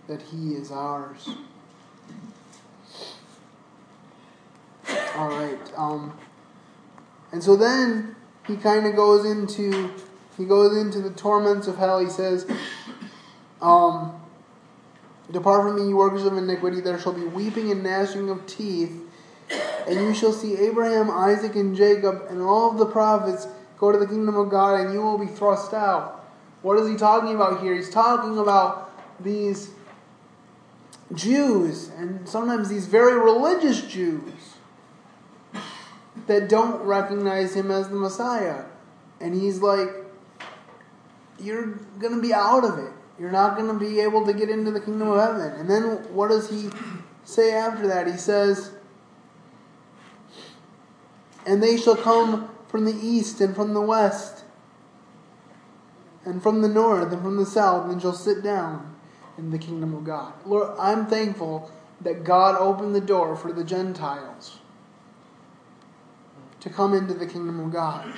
that 0.08 0.22
he 0.22 0.54
is 0.54 0.72
ours. 0.72 1.30
All 5.16 5.30
right. 5.30 5.60
Um, 5.78 6.18
and 7.32 7.44
so 7.44 7.56
then 7.56 8.16
he 8.48 8.58
kind 8.58 8.86
of 8.86 8.96
goes 8.96 9.26
into 9.26 9.92
he 10.38 10.46
goes 10.46 10.78
into 10.78 11.00
the 11.00 11.12
torments 11.12 11.68
of 11.68 11.78
hell. 11.78 12.00
He 12.00 12.10
says, 12.10 12.46
um, 13.62 14.22
"Depart 15.32 15.64
from 15.64 15.78
me, 15.78 15.90
you 15.90 15.98
workers 15.98 16.26
of 16.26 16.38
iniquity. 16.38 16.82
There 16.82 17.00
shall 17.00 17.14
be 17.14 17.26
weeping 17.26 17.72
and 17.72 17.84
gnashing 17.84 18.30
of 18.30 18.46
teeth, 18.46 19.02
and 19.88 19.96
you 19.96 20.14
shall 20.14 20.34
see 20.34 20.58
Abraham, 20.58 21.10
Isaac, 21.10 21.56
and 21.56 21.76
Jacob, 21.76 22.26
and 22.30 22.42
all 22.42 22.72
of 22.72 22.78
the 22.78 22.86
prophets 22.86 23.48
go 23.80 23.92
to 23.92 23.98
the 23.98 24.08
kingdom 24.08 24.36
of 24.36 24.50
God, 24.50 24.82
and 24.82 24.94
you 24.94 25.02
will 25.02 25.18
be 25.18 25.28
thrust 25.28 25.74
out." 25.74 26.24
What 26.62 26.80
is 26.80 26.90
he 26.90 26.96
talking 26.96 27.36
about 27.36 27.62
here? 27.62 27.76
He's 27.76 27.92
talking 27.92 28.40
about 28.40 28.92
these 29.24 29.70
Jews, 31.14 31.90
and 31.90 32.28
sometimes 32.28 32.70
these 32.70 32.88
very 32.88 33.20
religious 33.20 33.82
Jews 33.82 34.56
that 36.28 36.50
don't 36.50 36.82
recognize 36.82 37.56
him 37.56 37.70
as 37.70 37.90
the 37.90 37.96
Messiah. 37.96 38.66
And 39.22 39.36
he's 39.36 39.62
like, 39.62 39.90
You're 41.40 41.68
going 42.00 42.16
to 42.16 42.22
be 42.22 42.34
out 42.34 42.64
of 42.64 42.80
it. 42.80 42.92
You're 43.20 43.32
not 43.32 43.56
going 43.56 43.68
to 43.72 43.80
be 43.80 44.00
able 44.00 44.26
to 44.26 44.34
get 44.34 44.50
into 44.50 44.72
the 44.72 44.82
kingdom 44.82 45.10
of 45.10 45.20
heaven. 45.20 45.60
And 45.60 45.70
then 45.70 45.84
what 46.14 46.30
does 46.30 46.50
he 46.50 46.70
say 47.24 47.54
after 47.54 47.88
that? 47.88 48.08
He 48.08 48.18
says, 48.18 48.72
And 51.46 51.62
they 51.62 51.78
shall 51.78 51.96
come 51.96 52.50
from 52.68 52.86
the 52.86 52.96
east 52.96 53.40
and 53.40 53.56
from 53.56 53.74
the 53.74 53.82
west, 53.82 54.44
and 56.26 56.42
from 56.42 56.64
the 56.64 56.68
north 56.68 57.14
and 57.14 57.22
from 57.22 57.38
the 57.38 57.46
south, 57.46 57.90
and 57.90 58.02
shall 58.02 58.12
sit 58.12 58.44
down 58.44 58.95
in 59.38 59.52
the 59.52 59.58
kingdom 59.58 59.94
of 59.94 60.04
God. 60.04 60.34
Lord, 60.46 60.76
I'm 60.80 61.08
thankful 61.08 61.72
that 62.02 62.24
God 62.24 62.56
opened 62.58 62.96
the 62.96 63.02
door 63.02 63.36
for 63.36 63.52
the 63.52 63.64
Gentiles 63.64 64.60
to 66.62 66.70
come 66.70 66.94
into 66.94 67.14
the 67.14 67.28
kingdom 67.28 67.60
of 67.60 67.72
God. 67.72 68.12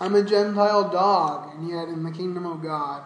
I'm 0.00 0.14
a 0.14 0.22
Gentile 0.22 0.88
dog, 0.90 1.54
and 1.54 1.68
yet 1.68 1.88
in 1.88 2.04
the 2.04 2.10
kingdom 2.10 2.46
of 2.46 2.62
God, 2.62 3.02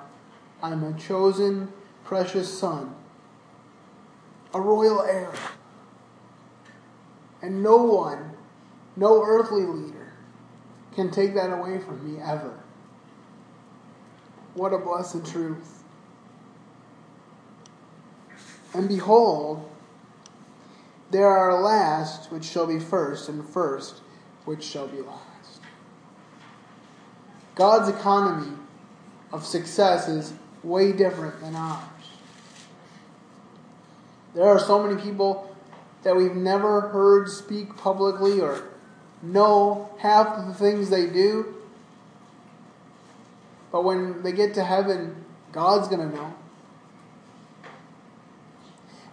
I'm 0.62 0.85
a 0.85 0.98
chosen, 0.98 1.72
precious 2.05 2.57
son, 2.57 2.94
a 4.55 4.61
royal 4.61 5.03
heir. 5.03 5.33
And 7.40 7.62
no 7.62 7.79
one, 7.79 8.33
no 8.94 9.25
earthly 9.25 9.62
leader, 9.62 10.12
can 10.94 11.11
take 11.11 11.35
that 11.35 11.53
away 11.53 11.79
from 11.79 12.05
me 12.07 12.20
ever. 12.22 12.61
What 14.55 14.72
a 14.72 14.79
blessed 14.79 15.25
truth. 15.27 15.82
And 18.74 18.88
behold, 18.88 19.68
there 21.11 21.28
are 21.28 21.61
last 21.61 22.32
which 22.32 22.44
shall 22.44 22.66
be 22.66 22.78
first, 22.78 23.28
and 23.28 23.46
first 23.46 24.00
which 24.44 24.64
shall 24.64 24.88
be 24.88 25.02
last. 25.02 25.61
God's 27.54 27.88
economy 27.88 28.56
of 29.32 29.44
success 29.44 30.08
is 30.08 30.32
way 30.62 30.92
different 30.92 31.40
than 31.40 31.54
ours. 31.54 31.82
There 34.35 34.46
are 34.48 34.58
so 34.58 34.82
many 34.82 35.00
people 35.00 35.54
that 36.02 36.16
we've 36.16 36.35
never 36.35 36.80
heard 36.80 37.28
speak 37.28 37.76
publicly 37.76 38.40
or 38.40 38.64
know 39.22 39.90
half 39.98 40.38
of 40.38 40.46
the 40.46 40.54
things 40.54 40.88
they 40.88 41.06
do. 41.06 41.54
But 43.70 43.85
when 43.85 44.22
they 44.22 44.32
get 44.32 44.54
to 44.54 44.64
heaven, 44.64 45.24
God's 45.52 45.88
going 45.88 46.11
to 46.11 46.14
know. 46.14 46.35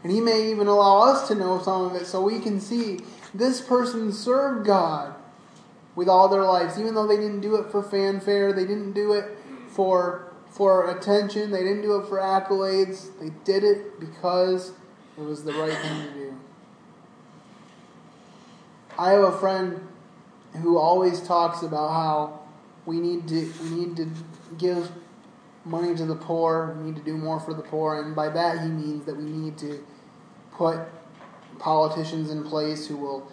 And 0.04 0.12
He 0.12 0.22
may 0.22 0.50
even 0.52 0.68
allow 0.68 1.00
us 1.00 1.28
to 1.28 1.36
know 1.36 1.62
some 1.62 1.86
of 1.86 1.96
it 1.96 2.06
so 2.06 2.22
we 2.22 2.40
can 2.40 2.60
see 2.60 3.00
this 3.34 3.62
person 3.62 4.12
served 4.12 4.66
God 4.66 5.16
with 5.96 6.08
all 6.08 6.30
their 6.30 6.44
lives, 6.44 6.80
even 6.80 6.96
though 6.96 7.08
they 7.08 7.18
didn't 7.18 7.42
do 7.42 7.56
it 7.56 7.72
for 7.72 7.84
fanfare, 7.84 8.54
they 8.54 8.66
didn't 8.66 8.94
do 8.94 9.14
it 9.14 9.38
for, 9.68 10.32
for 10.50 10.90
attention, 10.90 11.52
they 11.52 11.64
didn't 11.64 11.82
do 11.82 12.00
it 12.00 12.08
for 12.08 12.18
accolades. 12.20 13.10
They 13.20 13.32
did 13.44 13.64
it 13.64 14.00
because 14.00 14.72
it 15.18 15.22
was 15.22 15.44
the 15.44 15.54
right 15.54 15.78
thing 15.78 16.04
to 16.04 16.14
do. 16.14 16.40
I 18.98 19.12
have 19.12 19.24
a 19.24 19.38
friend 19.38 19.86
who 20.62 20.78
always 20.78 21.22
talks 21.22 21.62
about 21.62 21.90
how 21.90 22.40
we 22.86 23.00
need 23.00 23.28
to 23.28 23.54
we 23.64 23.70
need 23.70 23.96
to 23.98 24.10
give 24.58 24.92
money 25.70 25.96
to 25.96 26.06
the 26.06 26.16
poor, 26.16 26.76
we 26.78 26.88
need 26.88 26.96
to 26.98 27.04
do 27.04 27.16
more 27.18 27.40
for 27.40 27.54
the 27.54 27.62
poor, 27.62 28.02
and 28.02 28.16
by 28.16 28.30
that 28.30 28.62
he 28.62 28.68
means 28.68 29.06
that 29.06 29.16
we 29.16 29.24
need 29.24 29.58
to 29.60 29.84
put 30.52 30.80
politicians 31.60 32.30
in 32.32 32.44
place 32.44 32.88
who 32.88 32.98
will 32.98 33.32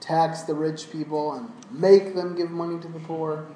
tax 0.00 0.42
the 0.42 0.54
rich 0.54 0.90
people 0.90 1.32
and 1.32 1.50
make 1.70 2.14
them 2.14 2.34
give 2.34 2.50
money 2.50 2.80
to 2.80 2.88
the 2.88 3.00
poor. 3.00 3.46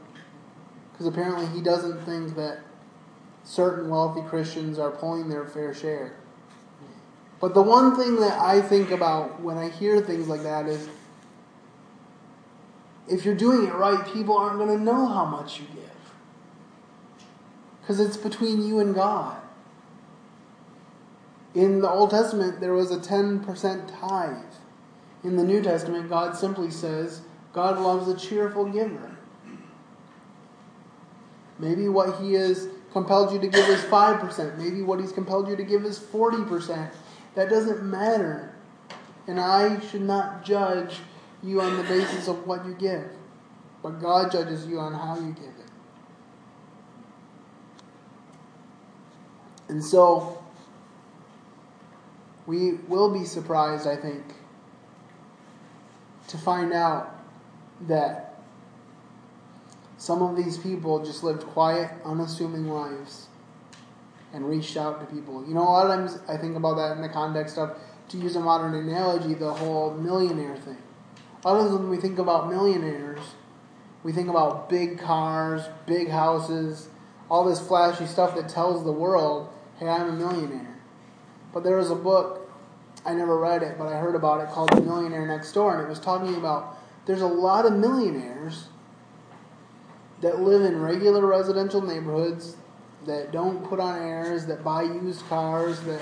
Because 0.92 1.06
apparently 1.06 1.46
he 1.46 1.60
doesn't 1.60 2.04
think 2.04 2.36
that 2.36 2.60
certain 3.42 3.88
wealthy 3.88 4.22
Christians 4.22 4.78
are 4.78 4.90
pulling 4.90 5.28
their 5.28 5.44
fair 5.44 5.74
share. 5.74 6.14
But 7.40 7.54
the 7.54 7.62
one 7.62 7.96
thing 7.96 8.16
that 8.20 8.40
I 8.40 8.60
think 8.60 8.90
about 8.90 9.40
when 9.40 9.58
I 9.58 9.68
hear 9.68 10.00
things 10.00 10.28
like 10.28 10.42
that 10.42 10.66
is 10.66 10.88
if 13.08 13.24
you're 13.24 13.34
doing 13.34 13.66
it 13.66 13.74
right, 13.74 14.06
people 14.12 14.36
aren't 14.36 14.58
going 14.58 14.76
to 14.76 14.82
know 14.82 15.06
how 15.06 15.24
much 15.24 15.60
you 15.60 15.66
give. 15.74 15.93
Because 17.84 18.00
it's 18.00 18.16
between 18.16 18.66
you 18.66 18.78
and 18.78 18.94
God. 18.94 19.36
In 21.54 21.82
the 21.82 21.90
Old 21.90 22.10
Testament, 22.10 22.60
there 22.60 22.72
was 22.72 22.90
a 22.90 22.96
10% 22.96 24.00
tithe. 24.00 24.54
In 25.22 25.36
the 25.36 25.44
New 25.44 25.60
Testament, 25.60 26.08
God 26.08 26.34
simply 26.34 26.70
says, 26.70 27.20
God 27.52 27.78
loves 27.78 28.08
a 28.08 28.16
cheerful 28.16 28.64
giver. 28.64 29.18
Maybe 31.58 31.86
what 31.88 32.20
He 32.22 32.32
has 32.32 32.68
compelled 32.90 33.32
you 33.32 33.38
to 33.38 33.48
give 33.48 33.68
is 33.68 33.82
5%. 33.82 34.56
Maybe 34.56 34.80
what 34.80 34.98
He's 34.98 35.12
compelled 35.12 35.48
you 35.48 35.56
to 35.56 35.62
give 35.62 35.84
is 35.84 35.98
40%. 35.98 36.90
That 37.34 37.50
doesn't 37.50 37.82
matter. 37.82 38.54
And 39.26 39.38
I 39.38 39.78
should 39.80 40.02
not 40.02 40.42
judge 40.42 40.96
you 41.42 41.60
on 41.60 41.76
the 41.76 41.82
basis 41.82 42.28
of 42.28 42.46
what 42.46 42.64
you 42.64 42.74
give, 42.74 43.10
but 43.82 44.00
God 44.00 44.32
judges 44.32 44.66
you 44.66 44.80
on 44.80 44.94
how 44.94 45.16
you 45.16 45.32
give 45.32 45.44
it. 45.44 45.63
And 49.68 49.82
so, 49.82 50.42
we 52.46 52.72
will 52.88 53.10
be 53.10 53.24
surprised, 53.24 53.86
I 53.86 53.96
think, 53.96 54.22
to 56.28 56.38
find 56.38 56.72
out 56.72 57.18
that 57.88 58.42
some 59.96 60.22
of 60.22 60.36
these 60.36 60.58
people 60.58 61.02
just 61.04 61.24
lived 61.24 61.44
quiet, 61.44 61.90
unassuming 62.04 62.68
lives 62.68 63.28
and 64.34 64.48
reached 64.48 64.76
out 64.76 65.00
to 65.00 65.14
people. 65.14 65.46
You 65.46 65.54
know, 65.54 65.62
a 65.62 65.70
lot 65.70 65.86
of 65.86 65.92
times 65.92 66.18
I 66.28 66.36
think 66.36 66.56
about 66.56 66.74
that 66.76 66.92
in 66.96 67.02
the 67.02 67.08
context 67.08 67.56
of, 67.56 67.78
to 68.08 68.18
use 68.18 68.36
a 68.36 68.40
modern 68.40 68.74
analogy, 68.74 69.34
the 69.34 69.52
whole 69.52 69.94
millionaire 69.94 70.56
thing. 70.56 70.76
A 71.44 71.48
lot 71.52 71.60
of 71.60 71.66
times 71.66 71.78
when 71.78 71.88
we 71.88 71.96
think 71.96 72.18
about 72.18 72.50
millionaires, 72.50 73.20
we 74.02 74.12
think 74.12 74.28
about 74.28 74.68
big 74.68 74.98
cars, 74.98 75.62
big 75.86 76.10
houses, 76.10 76.88
all 77.30 77.44
this 77.44 77.60
flashy 77.60 78.06
stuff 78.06 78.34
that 78.36 78.48
tells 78.48 78.84
the 78.84 78.92
world, 78.92 79.48
hey, 79.78 79.88
I'm 79.88 80.08
a 80.08 80.12
millionaire. 80.12 80.76
But 81.52 81.64
there 81.64 81.76
was 81.76 81.90
a 81.90 81.94
book, 81.94 82.50
I 83.04 83.14
never 83.14 83.38
read 83.38 83.62
it, 83.62 83.78
but 83.78 83.86
I 83.86 83.96
heard 83.96 84.14
about 84.14 84.40
it 84.40 84.48
called 84.50 84.70
The 84.70 84.80
Millionaire 84.80 85.26
Next 85.26 85.52
Door, 85.52 85.78
and 85.78 85.86
it 85.86 85.88
was 85.88 86.00
talking 86.00 86.34
about 86.34 86.78
there's 87.06 87.22
a 87.22 87.26
lot 87.26 87.66
of 87.66 87.72
millionaires 87.74 88.68
that 90.20 90.40
live 90.40 90.62
in 90.62 90.80
regular 90.80 91.26
residential 91.26 91.82
neighborhoods 91.82 92.56
that 93.06 93.30
don't 93.32 93.62
put 93.68 93.78
on 93.78 94.00
airs, 94.00 94.46
that 94.46 94.64
buy 94.64 94.82
used 94.82 95.26
cars, 95.28 95.80
that 95.82 96.00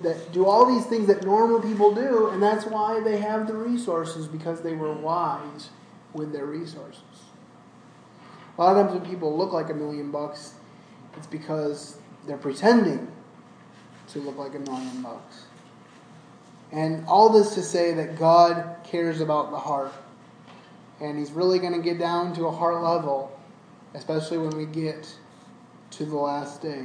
that 0.00 0.32
do 0.32 0.46
all 0.46 0.64
these 0.64 0.86
things 0.86 1.08
that 1.08 1.24
normal 1.24 1.60
people 1.60 1.92
do, 1.92 2.28
and 2.28 2.42
that's 2.42 2.64
why 2.64 3.00
they 3.00 3.18
have 3.18 3.46
the 3.46 3.54
resources 3.54 4.28
because 4.28 4.60
they 4.62 4.72
were 4.72 4.92
wise 4.92 5.70
with 6.12 6.32
their 6.32 6.46
resources. 6.46 7.02
A 8.58 8.62
lot 8.62 8.76
of 8.76 8.88
times 8.88 9.00
when 9.00 9.08
people 9.08 9.38
look 9.38 9.52
like 9.52 9.70
a 9.70 9.74
million 9.74 10.10
bucks, 10.10 10.54
it's 11.16 11.28
because 11.28 11.96
they're 12.26 12.36
pretending 12.36 13.10
to 14.08 14.18
look 14.18 14.36
like 14.36 14.54
a 14.56 14.58
million 14.58 15.00
bucks. 15.00 15.44
And 16.72 17.06
all 17.06 17.28
this 17.28 17.54
to 17.54 17.62
say 17.62 17.94
that 17.94 18.18
God 18.18 18.78
cares 18.82 19.20
about 19.20 19.52
the 19.52 19.58
heart. 19.58 19.92
And 21.00 21.16
He's 21.16 21.30
really 21.30 21.60
going 21.60 21.72
to 21.74 21.78
get 21.80 21.98
down 21.98 22.34
to 22.34 22.46
a 22.46 22.50
heart 22.50 22.82
level, 22.82 23.38
especially 23.94 24.38
when 24.38 24.50
we 24.50 24.66
get 24.66 25.08
to 25.92 26.04
the 26.04 26.16
last 26.16 26.60
day. 26.60 26.84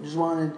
I 0.00 0.04
just 0.04 0.16
wanted 0.16 0.56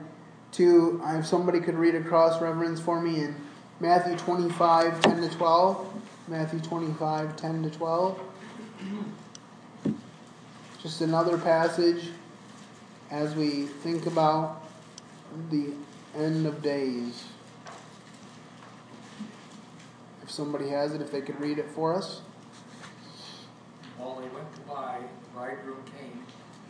to, 0.53 1.01
if 1.05 1.27
somebody 1.27 1.61
could 1.61 1.75
read 1.75 1.95
a 1.95 2.01
cross 2.01 2.41
reference 2.41 2.81
for 2.81 3.01
me 3.01 3.23
in 3.23 3.37
Matthew 3.81 4.17
25, 4.17 5.03
10 5.03 5.21
to 5.21 5.29
12. 5.29 5.93
Matthew 6.29 6.59
25, 6.61 7.37
10 7.37 7.63
to 7.63 7.71
12. 7.71 8.21
Just 10.87 11.01
another 11.01 11.37
passage 11.37 12.11
as 13.11 13.35
we 13.35 13.63
think 13.63 14.07
about 14.07 14.63
the 15.51 15.73
end 16.17 16.47
of 16.47 16.63
days. 16.63 17.25
If 20.23 20.31
somebody 20.31 20.69
has 20.69 20.95
it, 20.95 21.01
if 21.01 21.11
they 21.11 21.23
could 21.23 21.41
read 21.41 21.59
it 21.59 21.69
for 21.69 21.97
us. 21.97 22.21
While 23.99 24.21
they 24.21 24.29
went 24.29 24.55
to 24.55 24.61
buy, 24.61 25.01
the 25.25 25.29
bridegroom 25.31 25.83
came, 25.87 26.25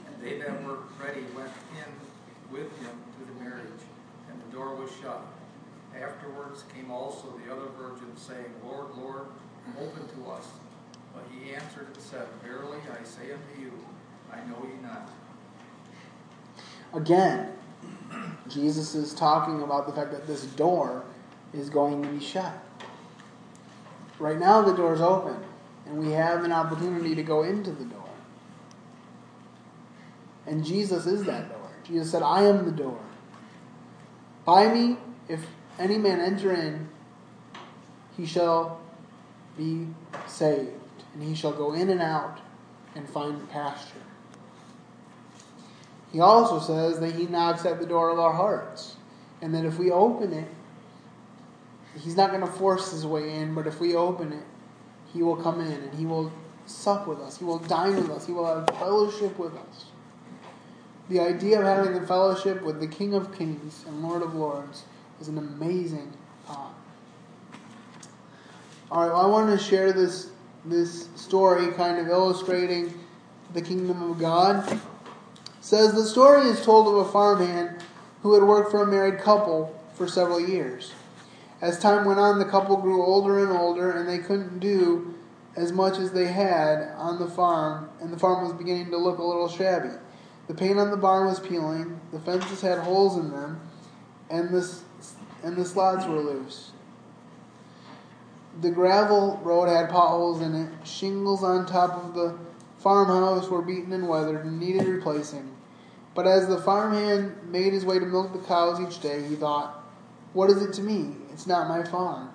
and 0.07 0.16
they 0.24 0.38
that 0.38 0.64
were 0.64 0.79
ready 0.98 1.20
went 1.37 1.52
in 1.76 2.50
with 2.50 2.72
him 2.81 2.96
to 3.18 3.35
the 3.35 3.44
marriage, 3.44 3.83
and 4.31 4.40
the 4.48 4.57
door 4.57 4.76
was 4.76 4.90
shut. 5.02 5.26
Afterwards 5.94 6.64
came 6.74 6.90
also 6.90 7.38
the 7.44 7.52
other 7.52 7.68
virgins, 7.79 8.22
saying, 8.22 8.50
Lord, 8.64 8.96
Lord, 8.96 9.26
open 9.79 10.09
to 10.09 10.31
us. 10.31 10.46
But 11.12 11.24
he 11.31 11.52
answered 11.52 11.88
and 11.92 12.02
said, 12.02 12.26
Verily 12.42 12.79
I 12.98 13.05
say 13.05 13.33
unto 13.33 13.61
you, 13.61 13.72
I 14.33 14.37
know 14.49 14.62
you 14.62 14.79
not. 14.83 15.11
Again, 16.95 17.53
Jesus 18.49 18.95
is 18.95 19.15
talking 19.15 19.62
about 19.62 19.87
the 19.87 19.93
fact 19.93 20.12
that 20.12 20.27
this 20.27 20.45
door 20.45 21.05
is 21.53 21.71
going 21.71 22.03
to 22.03 22.09
be 22.09 22.21
shut. 22.21 22.53
Right 24.19 24.39
now, 24.39 24.62
the 24.62 24.75
door 24.75 24.95
is 24.95 25.01
open, 25.01 25.37
and 25.87 25.99
we 25.99 26.12
have 26.12 26.45
an 26.45 26.53
opportunity 26.53 27.15
to 27.15 27.23
go 27.23 27.43
into 27.43 27.71
the 27.71 27.85
door. 27.85 28.09
And 30.47 30.65
Jesus 30.65 31.07
is 31.07 31.25
that 31.25 31.49
door. 31.49 31.71
Jesus 31.85 32.11
said, 32.11 32.23
I 32.23 32.43
am 32.43 32.65
the 32.65 32.73
door. 32.73 32.99
By 34.45 34.73
me, 34.73 34.97
if 35.29 35.45
any 35.79 35.99
man 35.99 36.21
enter 36.21 36.53
in, 36.53 36.89
he 38.17 38.25
shall 38.25 38.81
be 39.59 39.89
saved, 40.27 40.71
and 41.15 41.23
he 41.23 41.35
shall 41.35 41.53
go 41.53 41.75
in 41.75 41.91
and 41.91 42.01
out 42.01 42.39
and 42.95 43.09
find 43.09 43.49
pasture. 43.51 44.06
He 46.12 46.21
also 46.21 46.61
says 46.61 47.01
that 47.01 47.14
he 47.14 47.27
knocks 47.27 47.64
at 47.64 47.81
the 47.81 47.87
door 47.87 48.11
of 48.11 48.19
our 48.19 48.33
hearts, 48.33 48.97
and 49.42 49.55
that 49.55 49.64
if 49.64 49.79
we 49.79 49.90
open 49.90 50.33
it, 50.33 50.49
he's 51.99 52.16
not 52.16 52.31
going 52.31 52.42
to 52.42 52.47
force 52.47 52.90
his 52.90 53.07
way 53.07 53.35
in, 53.35 53.55
but 53.55 53.66
if 53.66 53.81
we 53.81 53.95
open 53.95 54.33
it, 54.33 54.45
he 55.12 55.23
will 55.23 55.37
come 55.37 55.61
in 55.61 55.73
and 55.73 55.95
he 55.95 56.07
will 56.07 56.33
sup 56.66 57.07
with 57.07 57.21
us, 57.21 57.38
he 57.38 57.45
will 57.45 57.59
dine 57.59 57.97
with 57.97 58.11
us, 58.11 58.27
he 58.27 58.33
will 58.33 58.47
have 58.47 58.66
fellowship 58.79 59.38
with 59.38 59.55
us. 59.55 59.87
The 61.09 61.21
idea 61.21 61.61
of 61.61 61.64
having 61.64 62.01
the 62.01 62.07
fellowship 62.07 62.62
with 62.62 62.81
the 62.81 62.88
King 62.88 63.14
of 63.14 63.37
Kings 63.37 63.85
and 63.87 64.03
Lord 64.03 64.23
of 64.23 64.35
Lords 64.35 64.85
is 65.21 65.29
an 65.29 65.38
amazing 65.38 66.12
thought. 66.47 66.75
All 68.90 69.03
right, 69.03 69.12
well, 69.12 69.25
I 69.25 69.27
wanted 69.27 69.59
to 69.59 69.62
share 69.62 69.92
this 69.92 70.31
this 70.64 71.09
story, 71.14 71.73
kind 71.73 71.99
of 71.99 72.09
illustrating 72.09 72.92
the 73.55 73.62
kingdom 73.62 74.11
of 74.11 74.19
God. 74.19 74.81
Says 75.66 75.94
the 75.94 76.05
story 76.05 76.42
is 76.42 76.64
told 76.64 76.87
of 76.87 76.94
a 76.94 77.11
farmhand 77.11 77.83
who 78.22 78.35
had 78.35 78.44
worked 78.44 78.70
for 78.70 78.85
a 78.85 78.87
married 78.87 79.18
couple 79.18 79.76
for 79.94 80.07
several 80.07 80.38
years. 80.38 80.92
As 81.61 81.81
time 81.81 82.05
went 82.05 82.20
on, 82.20 82.38
the 82.38 82.44
couple 82.44 82.76
grew 82.76 83.05
older 83.05 83.40
and 83.40 83.50
older, 83.50 83.90
and 83.90 84.09
they 84.09 84.18
couldn't 84.18 84.61
do 84.61 85.12
as 85.57 85.72
much 85.72 85.98
as 85.98 86.12
they 86.12 86.26
had 86.26 86.92
on 86.96 87.18
the 87.18 87.26
farm, 87.26 87.90
and 88.00 88.12
the 88.12 88.16
farm 88.16 88.44
was 88.44 88.52
beginning 88.52 88.92
to 88.92 88.96
look 88.96 89.18
a 89.18 89.24
little 89.24 89.48
shabby. 89.48 89.90
The 90.46 90.55
paint 90.55 90.79
on 90.79 90.92
the 90.92 90.96
barn 90.96 91.26
was 91.26 91.40
peeling, 91.40 92.00
the 92.12 92.20
fences 92.20 92.61
had 92.61 92.79
holes 92.79 93.18
in 93.18 93.33
them, 93.33 93.61
and 94.31 94.50
the, 94.50 94.72
and 95.42 95.57
the 95.57 95.64
slots 95.64 96.07
were 96.07 96.20
loose. 96.20 96.70
The 98.61 98.70
gravel 98.70 99.40
road 99.42 99.68
had 99.68 99.90
potholes 99.90 100.40
in 100.40 100.55
it. 100.55 100.87
Shingles 100.87 101.42
on 101.42 101.66
top 101.66 102.05
of 102.05 102.14
the 102.14 102.38
farmhouse 102.79 103.48
were 103.48 103.62
beaten 103.62 103.92
and 103.92 104.07
weathered 104.07 104.44
and 104.44 104.61
needed 104.61 104.87
replacing. 104.87 105.56
But 106.16 106.26
as 106.26 106.48
the 106.48 106.59
farmhand 106.59 107.37
made 107.52 107.74
his 107.74 107.85
way 107.85 107.98
to 107.98 108.07
milk 108.07 108.33
the 108.33 108.38
cows 108.40 108.81
each 108.81 109.00
day, 109.00 109.22
he 109.29 109.37
thought, 109.37 109.85
What 110.33 110.50
is 110.50 110.62
it 110.62 110.72
to 110.74 110.83
me? 110.83 111.14
It's 111.33 111.46
not 111.46 111.68
my 111.68 111.85
farm. 111.85 112.31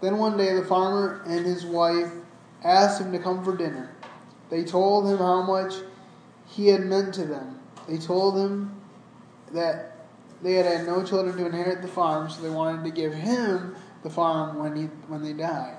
Then 0.00 0.16
one 0.18 0.38
day 0.38 0.54
the 0.54 0.64
farmer 0.64 1.20
and 1.26 1.44
his 1.44 1.66
wife 1.66 2.12
asked 2.62 3.00
him 3.00 3.10
to 3.12 3.18
come 3.18 3.44
for 3.44 3.56
dinner. 3.56 3.94
They 4.50 4.64
told 4.64 5.08
him 5.08 5.18
how 5.18 5.42
much 5.42 5.74
he 6.46 6.68
had 6.68 6.86
meant 6.86 7.12
to 7.14 7.24
them. 7.24 7.58
They 7.88 7.98
told 7.98 8.38
him 8.38 8.80
that 9.52 10.06
they 10.40 10.54
had 10.54 10.64
had 10.64 10.86
no 10.86 11.04
children 11.04 11.36
to 11.36 11.46
inherit 11.46 11.82
the 11.82 11.88
farm, 11.88 12.30
so 12.30 12.40
they 12.40 12.50
wanted 12.50 12.84
to 12.84 12.90
give 12.90 13.12
him 13.12 13.74
the 14.02 14.10
farm 14.10 14.58
when 14.58 14.76
he 14.76 14.84
when 15.08 15.22
they 15.22 15.32
died. 15.32 15.76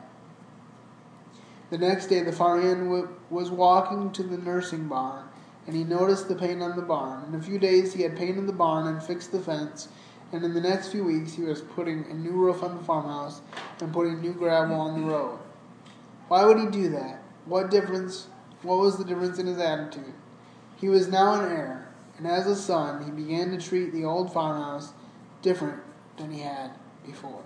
The 1.70 1.78
next 1.78 2.08
day, 2.08 2.22
the 2.22 2.34
farmhand 2.34 2.84
w- 2.84 3.08
was 3.30 3.50
walking 3.50 4.12
to 4.12 4.24
the 4.24 4.38
nursing 4.38 4.88
barn, 4.88 5.24
and 5.68 5.76
he 5.76 5.84
noticed 5.84 6.28
the 6.28 6.36
paint 6.36 6.62
on 6.62 6.76
the 6.76 6.82
barn. 6.82 7.24
In 7.28 7.36
a 7.36 7.44
few 7.44 7.60
days, 7.60 7.94
he 7.94 8.04
had 8.04 8.18
painted 8.18 8.48
the 8.48 8.54
barn 8.54 8.88
and 8.88 9.02
fixed 9.02 9.32
the 9.32 9.40
fence, 9.40 9.90
and 10.32 10.44
in 10.44 10.54
the 10.54 10.62
next 10.62 10.90
few 10.90 11.04
weeks, 11.04 11.34
he 11.34 11.44
was 11.44 11.62
putting 11.62 12.06
a 12.10 12.14
new 12.14 12.32
roof 12.32 12.64
on 12.64 12.78
the 12.78 12.84
farmhouse 12.84 13.42
and 13.80 13.94
putting 13.94 14.22
new 14.22 14.34
gravel 14.34 14.80
on 14.80 15.02
the 15.02 15.08
road. 15.08 15.40
Why 16.28 16.46
would 16.46 16.60
he 16.60 16.68
do 16.68 16.90
that? 16.90 17.22
What 17.46 17.70
difference? 17.70 18.28
What 18.62 18.80
was 18.80 18.98
the 18.98 19.04
difference 19.04 19.40
in 19.40 19.48
his 19.48 19.60
attitude? 19.60 20.14
He 20.78 20.88
was 20.88 21.08
now 21.08 21.34
an 21.34 21.52
heir, 21.52 21.90
and 22.18 22.26
as 22.26 22.48
a 22.48 22.56
son, 22.56 23.04
he 23.04 23.12
began 23.12 23.52
to 23.52 23.58
treat 23.58 23.92
the 23.92 24.06
old 24.06 24.32
farmhouse 24.32 24.94
different 25.42 25.82
than 26.18 26.32
he 26.32 26.40
had 26.40 26.72
before. 27.06 27.44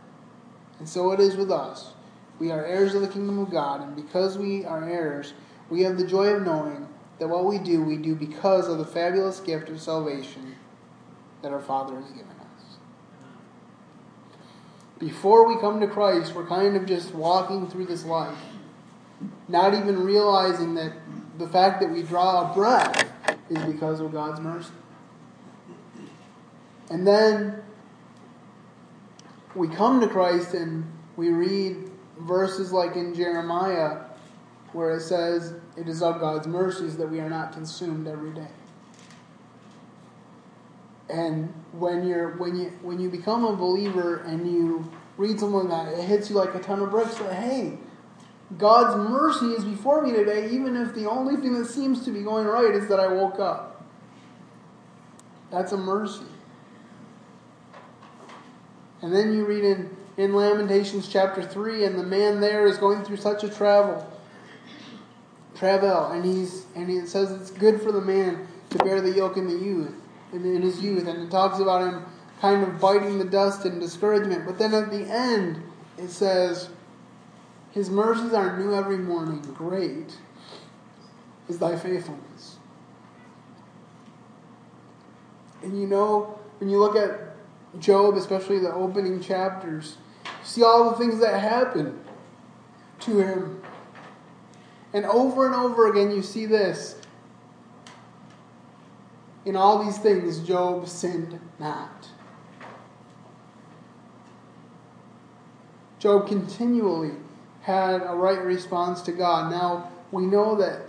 And 0.80 0.88
so 0.88 1.12
it 1.12 1.19
is 1.19 1.36
with 1.36 1.51
us. 1.51 1.93
We 2.38 2.51
are 2.51 2.65
heirs 2.65 2.93
of 2.93 3.01
the 3.01 3.08
kingdom 3.08 3.39
of 3.39 3.51
God, 3.51 3.82
and 3.82 3.95
because 3.95 4.38
we 4.38 4.65
are 4.65 4.88
heirs, 4.88 5.34
we 5.69 5.82
have 5.84 5.97
the 5.97 6.06
joy 6.06 6.28
of 6.28 6.43
knowing 6.43 6.88
that 7.19 7.28
what 7.28 7.45
we 7.45 7.58
do, 7.58 7.82
we 7.82 7.97
do 7.97 8.15
because 8.15 8.67
of 8.67 8.78
the 8.78 8.86
fabulous 8.86 9.39
gift 9.39 9.69
of 9.69 9.80
salvation 9.80 10.56
that 11.41 11.51
our 11.51 11.62
Father 11.62 11.95
has 11.95 12.10
given 12.12 12.28
us. 12.28 12.78
Before 14.99 15.47
we 15.47 15.60
come 15.60 15.80
to 15.80 15.88
Christ, 15.88 16.34
we're 16.34 16.47
kind 16.47 16.75
of 16.75 16.86
just 16.86 17.13
walking 17.13 17.67
through 17.69 17.86
this 17.86 18.06
life, 18.06 18.38
not 19.47 19.73
even 19.73 20.04
realizing 20.04 20.75
that 20.75 20.93
the 21.38 21.47
fact 21.47 21.82
that 21.82 21.89
we 21.89 22.01
draw 22.01 22.51
a 22.51 22.54
breath 22.54 23.12
is 23.49 23.63
because 23.65 23.99
of 23.99 24.12
God's 24.12 24.39
mercy. 24.39 24.71
And 26.89 27.06
then 27.06 27.62
we 29.54 29.67
come 29.67 30.01
to 30.01 30.08
Christ 30.08 30.54
and 30.54 30.86
we 31.15 31.30
read 31.30 31.89
verses 32.19 32.71
like 32.71 32.95
in 32.95 33.13
Jeremiah 33.13 34.05
where 34.76 34.96
it 34.96 35.02
says, 35.02 35.54
It 35.78 35.88
is 35.88 36.02
of 36.02 36.20
God's 36.20 36.48
mercies 36.48 36.98
that 36.98 37.10
we 37.10 37.20
are 37.20 37.30
not 37.30 37.54
consumed 37.54 38.08
every 38.08 38.32
day. 38.32 38.48
And 41.10 41.54
when 41.72 42.06
you're 42.06 42.36
when 42.38 42.56
you 42.56 42.74
when 42.82 43.00
you 43.00 43.10
become 43.10 43.46
a 43.46 43.56
believer 43.56 44.18
and 44.18 44.52
you 44.52 44.92
read 45.18 45.40
something 45.40 45.70
like 45.70 45.88
that, 45.88 46.00
it 46.00 46.04
hits 46.04 46.30
you 46.30 46.36
like 46.36 46.54
a 46.56 46.60
ton 46.60 46.82
of 46.82 46.92
bricks 46.92 47.16
that 47.20 47.34
hey, 47.34 47.78
God's 48.58 48.98
mercy 49.10 49.48
is 49.48 49.64
before 49.64 50.02
me 50.02 50.12
today, 50.12 50.50
even 50.50 50.76
if 50.76 50.94
the 50.94 51.10
only 51.10 51.36
thing 51.38 51.54
that 51.54 51.68
seems 51.68 52.04
to 52.06 52.12
be 52.12 52.22
going 52.22 52.46
right 52.46 52.74
is 52.76 52.88
that 52.90 53.00
I 53.00 53.08
woke 53.08 53.40
up. 53.40 53.84
That's 55.52 55.72
a 55.72 55.78
mercy. 55.78 56.26
And 59.02 59.14
then 59.14 59.34
you 59.34 59.46
read 59.46 59.64
in, 59.64 59.96
in 60.18 60.34
Lamentations 60.34 61.08
chapter 61.08 61.44
3, 61.44 61.86
and 61.86 62.00
the 62.00 62.04
man 62.04 62.42
there 62.42 62.66
is 62.66 62.78
going 62.78 63.04
through 63.04 63.18
such 63.18 63.44
a 63.44 63.50
travel. 63.50 64.12
Travel, 65.56 66.12
and 66.12 66.26
he's 66.26 66.65
and 66.76 66.89
it 66.89 67.08
says 67.08 67.32
it's 67.32 67.52
good 67.52 67.82
for 67.82 67.91
the 67.91 68.02
man 68.02 68.48
to 68.72 68.78
bear 68.80 69.02
the 69.02 69.12
yoke 69.12 69.38
in 69.38 69.48
the 69.48 69.58
youth, 69.58 69.94
in, 70.34 70.46
in 70.46 70.62
his 70.62 70.82
youth, 70.82 71.08
and 71.08 71.24
it 71.24 71.32
talks 71.32 71.60
about 71.60 71.82
him 71.82 72.06
kind 72.41 72.63
of 72.63 72.80
biting 72.80 73.18
the 73.18 73.26
dust 73.26 73.65
and 73.65 73.80
discouragement. 73.80 74.46
But 74.46 74.58
then 74.58 74.74
at 74.74 74.91
the 74.91 75.04
end, 75.04 75.63
it 75.98 76.10
says, 76.10 76.70
His 77.72 77.89
mercies 77.89 78.34
are 78.34 78.58
new 78.60 78.74
every 78.74 78.98
morning. 78.98 79.41
Great 79.54 80.18
is 81.48 81.60
thy 81.60 81.76
faithfulness. 81.76 82.58
And 85.63 85.80
you 85.80 85.88
know, 85.88 86.39
when 86.60 86.70
you 86.70 86.80
look 86.80 86.96
at 86.96 87.36
Job, 87.80 88.15
especially 88.15 88.60
the 88.60 88.74
opening 88.74 89.22
chapters, 89.22 89.98
you 90.26 90.32
see 90.44 90.63
all 90.63 90.91
the 90.91 90.98
things 90.98 91.20
that 91.20 91.39
happen 91.39 92.00
to 93.02 93.20
him. 93.20 93.62
And 94.95 95.05
over 95.08 95.45
and 95.45 95.53
over 95.53 95.91
again, 95.91 96.10
you 96.10 96.23
see 96.23 96.45
this. 96.45 96.95
In 99.43 99.58
all 99.58 99.84
these 99.84 99.97
things, 99.97 100.39
Job 100.39 100.88
sinned 100.88 101.38
not. 101.60 102.08
Job 105.99 106.29
continually 106.29 107.12
had 107.60 108.03
a 108.03 108.15
right 108.15 108.41
response 108.41 109.01
to 109.01 109.12
God. 109.12 109.51
Now, 109.51 109.91
we 110.13 110.25
know 110.25 110.55
that 110.55 110.84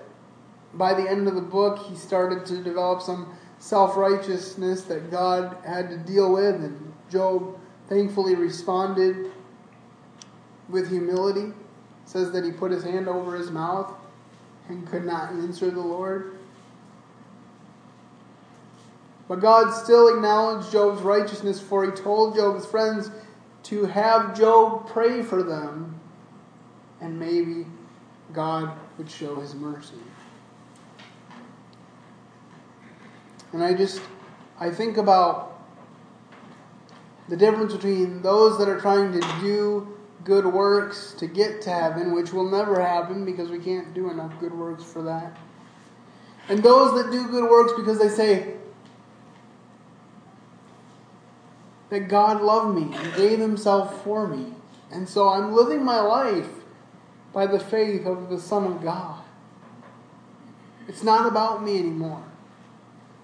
by 0.74 0.94
the 0.94 1.10
end 1.10 1.26
of 1.26 1.34
the 1.34 1.40
book, 1.40 1.80
he 1.80 1.96
started 1.96 2.46
to 2.46 2.62
develop 2.62 3.02
some 3.02 3.36
self 3.58 3.96
righteousness 3.96 4.82
that 4.82 5.10
God 5.10 5.56
had 5.66 5.90
to 5.90 5.96
deal 5.96 6.32
with, 6.32 6.54
and 6.54 6.92
Job 7.10 7.58
thankfully 7.88 8.36
responded 8.36 9.32
with 10.68 10.90
humility. 10.90 11.52
Says 12.06 12.32
that 12.32 12.44
he 12.44 12.52
put 12.52 12.70
his 12.70 12.84
hand 12.84 13.08
over 13.08 13.36
his 13.36 13.50
mouth 13.50 13.92
and 14.68 14.86
could 14.86 15.04
not 15.04 15.32
answer 15.32 15.70
the 15.70 15.80
Lord. 15.80 16.38
But 19.28 19.40
God 19.40 19.72
still 19.72 20.08
acknowledged 20.08 20.70
Job's 20.70 21.02
righteousness, 21.02 21.60
for 21.60 21.84
he 21.84 21.90
told 21.90 22.36
Job's 22.36 22.64
friends 22.64 23.10
to 23.64 23.84
have 23.86 24.38
Job 24.38 24.88
pray 24.88 25.22
for 25.22 25.42
them, 25.42 26.00
and 27.00 27.18
maybe 27.18 27.66
God 28.32 28.70
would 28.98 29.10
show 29.10 29.40
his 29.40 29.54
mercy. 29.54 29.94
And 33.52 33.64
I 33.64 33.74
just, 33.74 34.00
I 34.60 34.70
think 34.70 34.96
about 34.96 35.60
the 37.28 37.36
difference 37.36 37.72
between 37.72 38.22
those 38.22 38.58
that 38.58 38.68
are 38.68 38.80
trying 38.80 39.12
to 39.12 39.20
do 39.40 39.95
good 40.26 40.44
works 40.44 41.14
to 41.18 41.26
get 41.26 41.62
to 41.62 41.70
heaven, 41.70 42.12
which 42.12 42.32
will 42.32 42.50
never 42.50 42.78
happen 42.80 43.24
because 43.24 43.48
we 43.48 43.58
can't 43.58 43.94
do 43.94 44.10
enough 44.10 44.38
good 44.38 44.52
works 44.52 44.84
for 44.84 45.00
that, 45.02 45.34
and 46.50 46.62
those 46.62 47.02
that 47.02 47.10
do 47.10 47.26
good 47.28 47.48
works 47.48 47.72
because 47.74 47.98
they 47.98 48.08
say, 48.08 48.56
that 51.88 52.08
God 52.08 52.42
loved 52.42 52.76
me 52.76 52.96
and 52.96 53.14
gave 53.14 53.38
himself 53.38 54.02
for 54.02 54.26
me. 54.26 54.52
And 54.90 55.08
so 55.08 55.28
I'm 55.28 55.52
living 55.52 55.84
my 55.84 56.00
life 56.00 56.48
by 57.32 57.46
the 57.46 57.60
faith 57.60 58.06
of 58.06 58.28
the 58.28 58.40
Son 58.40 58.64
of 58.64 58.82
God. 58.82 59.22
It's 60.88 61.02
not 61.02 61.26
about 61.26 61.64
me 61.64 61.78
anymore. 61.78 62.24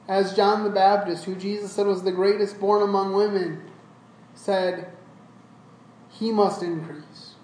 As 0.08 0.34
John 0.34 0.64
the 0.64 0.70
Baptist, 0.70 1.24
who 1.24 1.34
Jesus 1.34 1.72
said 1.72 1.86
was 1.86 2.02
the 2.02 2.12
greatest 2.12 2.58
born 2.58 2.82
among 2.82 3.14
women, 3.14 3.62
said, 4.34 4.90
He 6.12 6.31
must 6.31 6.62
increase. 6.62 7.35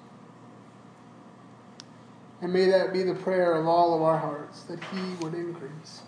And 2.41 2.53
may 2.53 2.67
that 2.67 2.93
be 2.93 3.03
the 3.03 3.15
prayer 3.15 3.55
of 3.55 3.67
all 3.67 3.95
of 3.95 4.03
our 4.03 4.19
hearts, 4.19 4.63
that 4.63 4.83
He 4.85 5.15
would 5.21 5.35
increase. 5.35 6.03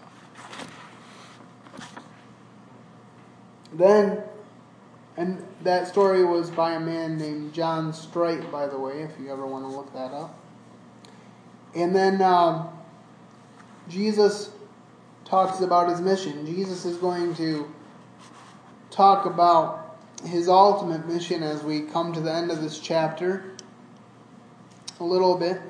Then 3.73 4.23
and 5.21 5.47
that 5.65 5.87
story 5.87 6.25
was 6.25 6.51
by 6.51 6.73
a 6.73 6.81
man 6.81 7.19
named 7.19 7.53
John 7.53 7.93
Straight, 7.93 8.51
by 8.51 8.67
the 8.67 8.79
way, 8.79 9.03
if 9.03 9.11
you 9.21 9.31
ever 9.31 9.47
want 9.47 9.69
to 9.69 9.77
look 9.77 9.93
that 9.93 10.13
up. 10.13 10.39
And 11.75 11.95
then 11.95 12.23
um, 12.23 12.71
Jesus 13.87 14.51
talks 15.27 15.61
about 15.61 15.91
his 15.91 16.01
mission. 16.01 16.47
Jesus 16.47 16.87
is 16.87 16.97
going 16.97 17.35
to 17.35 17.71
talk 18.91 19.27
about 19.27 19.80
his 20.25 20.49
ultimate 20.49 21.07
mission 21.07 21.43
as 21.43 21.63
we 21.63 21.83
come 21.83 22.13
to 22.13 22.21
the 22.21 22.33
end 22.33 22.51
of 22.51 22.61
this 22.61 22.79
chapter 22.79 23.55
a 24.99 25.05
little 25.05 25.37
bit. 25.37 25.61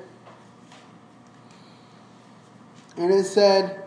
And 2.97 3.11
it 3.11 3.23
said, 3.23 3.81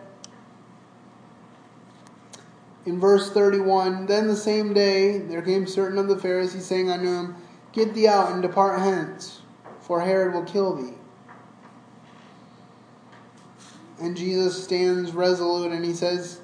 in 2.85 2.99
verse 2.99 3.31
31 3.31 4.05
Then 4.05 4.27
the 4.27 4.35
same 4.35 4.73
day 4.73 5.19
there 5.19 5.41
came 5.41 5.67
certain 5.67 5.97
of 5.97 6.07
the 6.07 6.17
Pharisees 6.17 6.65
saying 6.65 6.89
unto 6.89 7.07
him, 7.07 7.35
Get 7.71 7.93
thee 7.93 8.07
out 8.07 8.31
and 8.31 8.41
depart 8.41 8.79
hence, 8.79 9.41
for 9.81 10.01
Herod 10.01 10.33
will 10.33 10.43
kill 10.43 10.75
thee. 10.75 10.93
And 13.99 14.15
Jesus 14.15 14.63
stands 14.63 15.13
resolute 15.13 15.71
and 15.71 15.85
he 15.85 15.93
says, 15.93 16.41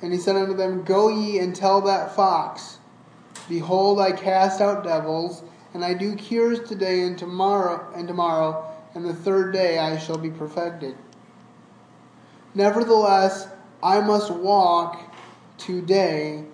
And 0.00 0.12
he 0.12 0.18
said 0.18 0.36
unto 0.36 0.54
them, 0.54 0.84
Go 0.84 1.08
ye 1.08 1.38
and 1.38 1.54
tell 1.54 1.80
that 1.82 2.14
fox, 2.14 2.78
Behold, 3.48 4.00
I 4.00 4.12
cast 4.12 4.60
out 4.60 4.84
devils, 4.84 5.42
and 5.74 5.84
I 5.84 5.94
do 5.94 6.14
cures 6.14 6.68
today 6.68 7.02
and 7.02 7.18
tomorrow 7.18 7.92
and 7.94 8.06
tomorrow, 8.06 8.64
and 8.94 9.04
the 9.04 9.14
third 9.14 9.52
day 9.52 9.78
I 9.78 9.98
shall 9.98 10.18
be 10.18 10.30
perfected. 10.30 10.96
Nevertheless, 12.54 13.48
I 13.82 14.00
must 14.00 14.30
walk 14.30 15.00
today 15.58 16.44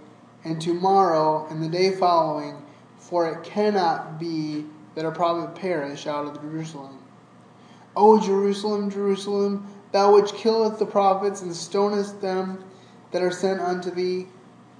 and 0.44 0.60
tomorrow 0.60 1.46
and 1.50 1.62
the 1.62 1.68
day 1.68 1.94
following, 1.94 2.62
for 2.98 3.28
it 3.28 3.42
cannot 3.42 4.18
be 4.18 4.64
that 4.94 5.04
a 5.04 5.10
prophet 5.10 5.54
perish 5.54 6.06
out 6.06 6.26
of 6.26 6.40
Jerusalem. 6.40 6.98
O 7.96 8.20
Jerusalem, 8.20 8.90
Jerusalem, 8.90 9.66
thou 9.92 10.14
which 10.14 10.32
killest 10.34 10.78
the 10.78 10.86
prophets 10.86 11.42
and 11.42 11.54
stonest 11.54 12.20
them 12.20 12.64
that 13.10 13.22
are 13.22 13.30
sent 13.30 13.60
unto 13.60 13.90
thee, 13.90 14.26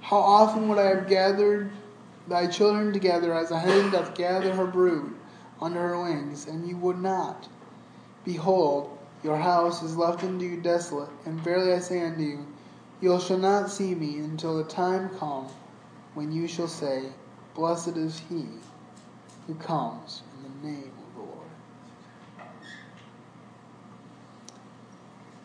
how 0.01 0.17
often 0.17 0.69
would 0.69 0.77
I 0.77 0.87
have 0.87 1.07
gathered 1.07 1.71
thy 2.29 2.47
children 2.47 2.93
together 2.93 3.33
as 3.33 3.51
a 3.51 3.59
hen 3.59 3.91
doth 3.91 4.15
gather 4.15 4.53
her 4.55 4.67
brood 4.67 5.15
under 5.61 5.79
her 5.79 6.01
wings, 6.01 6.47
and 6.47 6.67
you 6.67 6.77
would 6.77 6.99
not. 6.99 7.49
Behold, 8.23 8.97
your 9.23 9.37
house 9.37 9.83
is 9.83 9.97
left 9.97 10.23
unto 10.23 10.45
you 10.45 10.61
desolate, 10.61 11.09
and 11.25 11.39
verily 11.41 11.73
I 11.73 11.79
say 11.79 12.01
unto 12.05 12.21
you, 12.21 12.47
you 13.01 13.19
shall 13.19 13.37
not 13.37 13.71
see 13.71 13.95
me 13.95 14.19
until 14.19 14.57
the 14.57 14.63
time 14.63 15.09
come 15.17 15.47
when 16.13 16.31
you 16.31 16.47
shall 16.47 16.67
say, 16.67 17.05
Blessed 17.55 17.97
is 17.97 18.21
he 18.29 18.45
who 19.47 19.55
comes 19.55 20.21
in 20.37 20.43
the 20.43 20.67
name 20.67 20.91
of 20.91 21.15
the 21.15 21.21
Lord. 21.21 21.47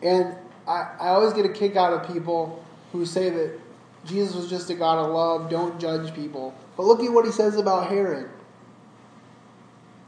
And 0.01 0.35
I, 0.67 0.95
I 0.99 1.09
always 1.09 1.33
get 1.33 1.45
a 1.45 1.49
kick 1.49 1.75
out 1.75 1.93
of 1.93 2.13
people 2.13 2.63
who 2.91 3.05
say 3.05 3.29
that 3.29 3.59
Jesus 4.05 4.35
was 4.35 4.49
just 4.49 4.69
a 4.69 4.75
God 4.75 4.99
of 4.99 5.11
love, 5.11 5.49
don't 5.49 5.79
judge 5.79 6.13
people. 6.13 6.53
But 6.75 6.85
look 6.85 7.01
at 7.01 7.11
what 7.11 7.25
he 7.25 7.31
says 7.31 7.55
about 7.55 7.89
Herod. 7.89 8.29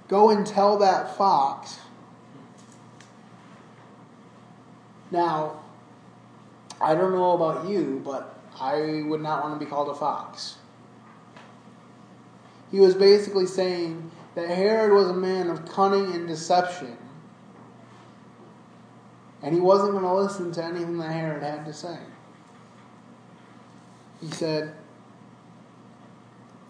Go 0.08 0.30
and 0.30 0.46
tell 0.46 0.78
that 0.80 1.18
fox. 1.18 1.80
Now, 5.12 5.62
I 6.82 6.96
don't 6.96 7.14
know 7.14 7.32
about 7.32 7.68
you, 7.70 8.02
but 8.04 8.38
I 8.60 9.04
would 9.06 9.22
not 9.22 9.44
want 9.44 9.60
to 9.60 9.66
be 9.66 9.70
called 9.70 9.90
a 9.90 9.96
fox. 9.96 10.58
He 12.72 12.80
was 12.80 12.94
basically 12.94 13.46
saying 13.46 14.12
that 14.36 14.50
Herod 14.50 14.92
was 14.92 15.08
a 15.10 15.14
man 15.14 15.50
of 15.50 15.66
cunning 15.70 16.14
and 16.14 16.28
deception. 16.28 16.98
And 19.42 19.54
he 19.54 19.62
wasn't 19.62 19.92
going 19.92 20.04
to 20.04 20.14
listen 20.14 20.52
to 20.54 20.64
anything 20.64 20.98
that 20.98 21.12
Herod 21.12 21.44
had 21.44 21.66
to 21.66 21.74
say. 21.74 21.98
He 24.20 24.30
said, 24.32 24.76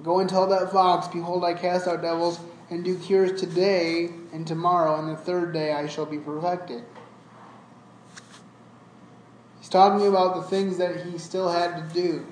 Go 0.03 0.19
and 0.19 0.29
tell 0.29 0.47
that 0.47 0.71
fox, 0.71 1.07
Behold, 1.07 1.43
I 1.43 1.53
cast 1.53 1.87
out 1.87 2.01
devils, 2.01 2.39
and 2.69 2.83
do 2.83 2.97
cures 2.97 3.39
today 3.39 4.09
and 4.31 4.45
tomorrow, 4.45 4.99
and 4.99 5.09
the 5.09 5.15
third 5.15 5.53
day 5.53 5.73
I 5.73 5.87
shall 5.87 6.05
be 6.05 6.17
perfected. 6.17 6.83
He's 9.59 9.69
talking 9.69 10.07
about 10.07 10.35
the 10.35 10.43
things 10.43 10.77
that 10.77 11.05
he 11.05 11.17
still 11.17 11.49
had 11.49 11.89
to 11.89 11.93
do 11.93 12.25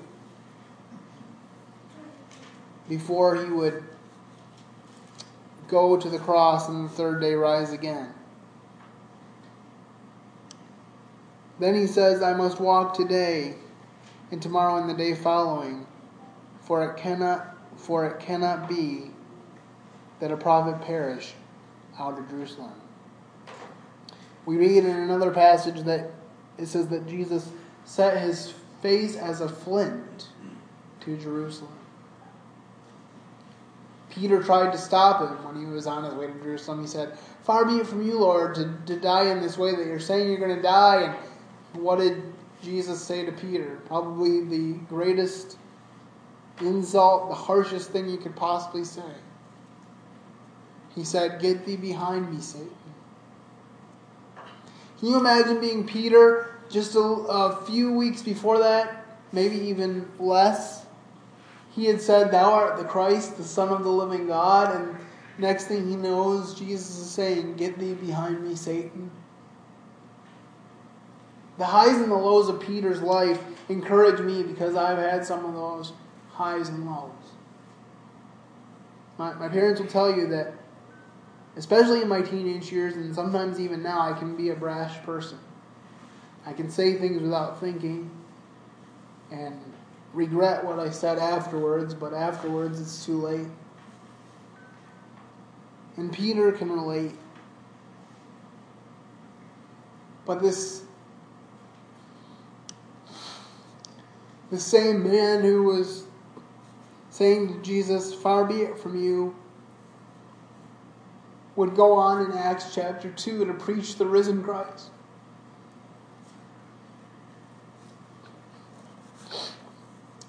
before 2.88 3.36
he 3.36 3.50
would 3.50 3.82
go 5.68 5.96
to 5.96 6.08
the 6.08 6.18
cross 6.18 6.68
and 6.68 6.84
the 6.84 6.88
third 6.88 7.20
day 7.20 7.34
rise 7.34 7.72
again. 7.72 8.12
Then 11.58 11.74
he 11.74 11.86
says, 11.86 12.22
I 12.22 12.34
must 12.34 12.60
walk 12.60 12.94
today 12.94 13.56
and 14.30 14.40
tomorrow 14.40 14.76
and 14.76 14.88
the 14.88 14.94
day 14.94 15.14
following, 15.14 15.86
for 16.60 16.88
it 16.88 16.96
cannot 16.96 17.55
for 17.76 18.06
it 18.06 18.18
cannot 18.20 18.68
be 18.68 19.10
that 20.20 20.30
a 20.30 20.36
prophet 20.36 20.80
perish 20.84 21.34
out 21.98 22.18
of 22.18 22.28
Jerusalem. 22.28 22.72
We 24.44 24.56
read 24.56 24.84
in 24.84 24.86
another 24.86 25.30
passage 25.30 25.82
that 25.82 26.10
it 26.58 26.66
says 26.66 26.88
that 26.88 27.06
Jesus 27.06 27.50
set 27.84 28.20
his 28.22 28.54
face 28.80 29.16
as 29.16 29.40
a 29.40 29.48
flint 29.48 30.28
to 31.00 31.16
Jerusalem. 31.16 31.72
Peter 34.10 34.42
tried 34.42 34.72
to 34.72 34.78
stop 34.78 35.20
him 35.20 35.44
when 35.44 35.56
he 35.56 35.70
was 35.70 35.86
on 35.86 36.02
his 36.04 36.14
way 36.14 36.26
to 36.26 36.32
Jerusalem. 36.34 36.80
He 36.80 36.86
said, 36.86 37.18
Far 37.44 37.66
be 37.66 37.74
it 37.74 37.86
from 37.86 38.06
you, 38.06 38.18
Lord, 38.18 38.54
to, 38.54 38.72
to 38.86 38.98
die 38.98 39.30
in 39.30 39.42
this 39.42 39.58
way 39.58 39.76
that 39.76 39.86
you're 39.86 40.00
saying 40.00 40.28
you're 40.28 40.38
going 40.38 40.56
to 40.56 40.62
die. 40.62 41.14
And 41.74 41.82
what 41.82 41.98
did 41.98 42.22
Jesus 42.62 43.02
say 43.02 43.26
to 43.26 43.32
Peter? 43.32 43.78
Probably 43.86 44.42
the 44.42 44.78
greatest 44.88 45.58
insult, 46.60 47.28
the 47.28 47.34
harshest 47.34 47.90
thing 47.90 48.08
you 48.08 48.16
could 48.16 48.36
possibly 48.36 48.84
say. 48.84 49.02
He 50.94 51.04
said, 51.04 51.40
Get 51.40 51.66
thee 51.66 51.76
behind 51.76 52.32
me, 52.32 52.40
Satan. 52.40 52.70
Can 54.98 55.08
you 55.10 55.18
imagine 55.18 55.60
being 55.60 55.86
Peter 55.86 56.58
just 56.70 56.94
a, 56.94 57.00
a 57.00 57.64
few 57.66 57.92
weeks 57.92 58.22
before 58.22 58.58
that? 58.60 59.04
Maybe 59.30 59.56
even 59.56 60.08
less. 60.18 60.86
He 61.74 61.84
had 61.84 62.00
said, 62.00 62.30
Thou 62.30 62.50
art 62.50 62.78
the 62.78 62.84
Christ, 62.84 63.36
the 63.36 63.44
Son 63.44 63.68
of 63.68 63.84
the 63.84 63.90
living 63.90 64.26
God. 64.26 64.74
And 64.74 64.96
next 65.36 65.66
thing 65.66 65.86
he 65.86 65.96
knows, 65.96 66.54
Jesus 66.58 66.98
is 66.98 67.10
saying, 67.10 67.56
Get 67.56 67.78
thee 67.78 67.92
behind 67.92 68.42
me, 68.42 68.54
Satan. 68.54 69.10
The 71.58 71.66
highs 71.66 71.96
and 71.96 72.10
the 72.10 72.16
lows 72.16 72.48
of 72.48 72.60
Peter's 72.60 73.02
life 73.02 73.42
encourage 73.68 74.20
me 74.20 74.42
because 74.42 74.76
I've 74.76 74.98
had 74.98 75.26
some 75.26 75.44
of 75.44 75.54
those 75.54 75.92
highs 76.36 76.68
and 76.68 76.84
lows. 76.84 77.10
My, 79.16 79.32
my 79.34 79.48
parents 79.48 79.80
will 79.80 79.88
tell 79.88 80.14
you 80.14 80.26
that, 80.28 80.52
especially 81.56 82.02
in 82.02 82.08
my 82.08 82.20
teenage 82.20 82.70
years, 82.70 82.94
and 82.94 83.14
sometimes 83.14 83.58
even 83.58 83.82
now, 83.82 84.00
I 84.00 84.12
can 84.12 84.36
be 84.36 84.50
a 84.50 84.54
brash 84.54 85.02
person. 85.02 85.38
I 86.44 86.52
can 86.52 86.70
say 86.70 86.94
things 86.94 87.22
without 87.22 87.58
thinking 87.58 88.10
and 89.30 89.58
regret 90.12 90.62
what 90.62 90.78
I 90.78 90.90
said 90.90 91.18
afterwards, 91.18 91.94
but 91.94 92.12
afterwards 92.12 92.80
it's 92.80 93.04
too 93.06 93.20
late. 93.20 93.48
And 95.96 96.12
Peter 96.12 96.52
can 96.52 96.70
relate. 96.70 97.12
But 100.26 100.42
this 100.42 100.82
the 104.50 104.60
same 104.60 105.02
man 105.02 105.42
who 105.42 105.62
was 105.62 106.04
saying 107.16 107.48
to 107.48 107.58
Jesus, 107.62 108.12
Far 108.12 108.44
be 108.44 108.56
it 108.56 108.78
from 108.78 109.02
you, 109.02 109.34
would 111.56 111.74
go 111.74 111.94
on 111.94 112.30
in 112.30 112.36
Acts 112.36 112.74
chapter 112.74 113.10
2 113.10 113.46
to 113.46 113.54
preach 113.54 113.96
the 113.96 114.04
risen 114.04 114.44
Christ. 114.44 114.90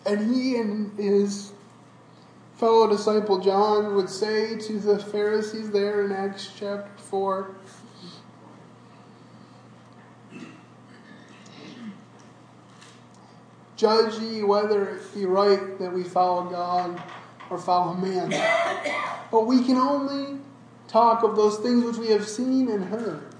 And 0.05 0.33
he 0.33 0.55
and 0.55 0.97
his 0.97 1.51
fellow 2.55 2.87
disciple 2.87 3.39
John 3.39 3.93
would 3.95 4.09
say 4.09 4.57
to 4.57 4.79
the 4.79 4.97
Pharisees 4.97 5.69
there 5.71 6.05
in 6.05 6.13
Acts 6.13 6.53
chapter 6.57 6.89
4 6.95 7.53
Judge 13.77 14.19
ye 14.19 14.43
whether 14.43 14.89
it 14.89 15.13
be 15.13 15.25
right 15.25 15.77
that 15.79 15.93
we 15.93 16.03
follow 16.03 16.49
God 16.49 17.01
or 17.49 17.59
follow 17.59 17.93
man. 17.93 18.31
But 19.31 19.45
we 19.45 19.63
can 19.63 19.77
only 19.77 20.39
talk 20.87 21.23
of 21.23 21.35
those 21.35 21.59
things 21.59 21.83
which 21.83 21.97
we 21.97 22.07
have 22.07 22.27
seen 22.27 22.69
and 22.69 22.85
heard. 22.85 23.35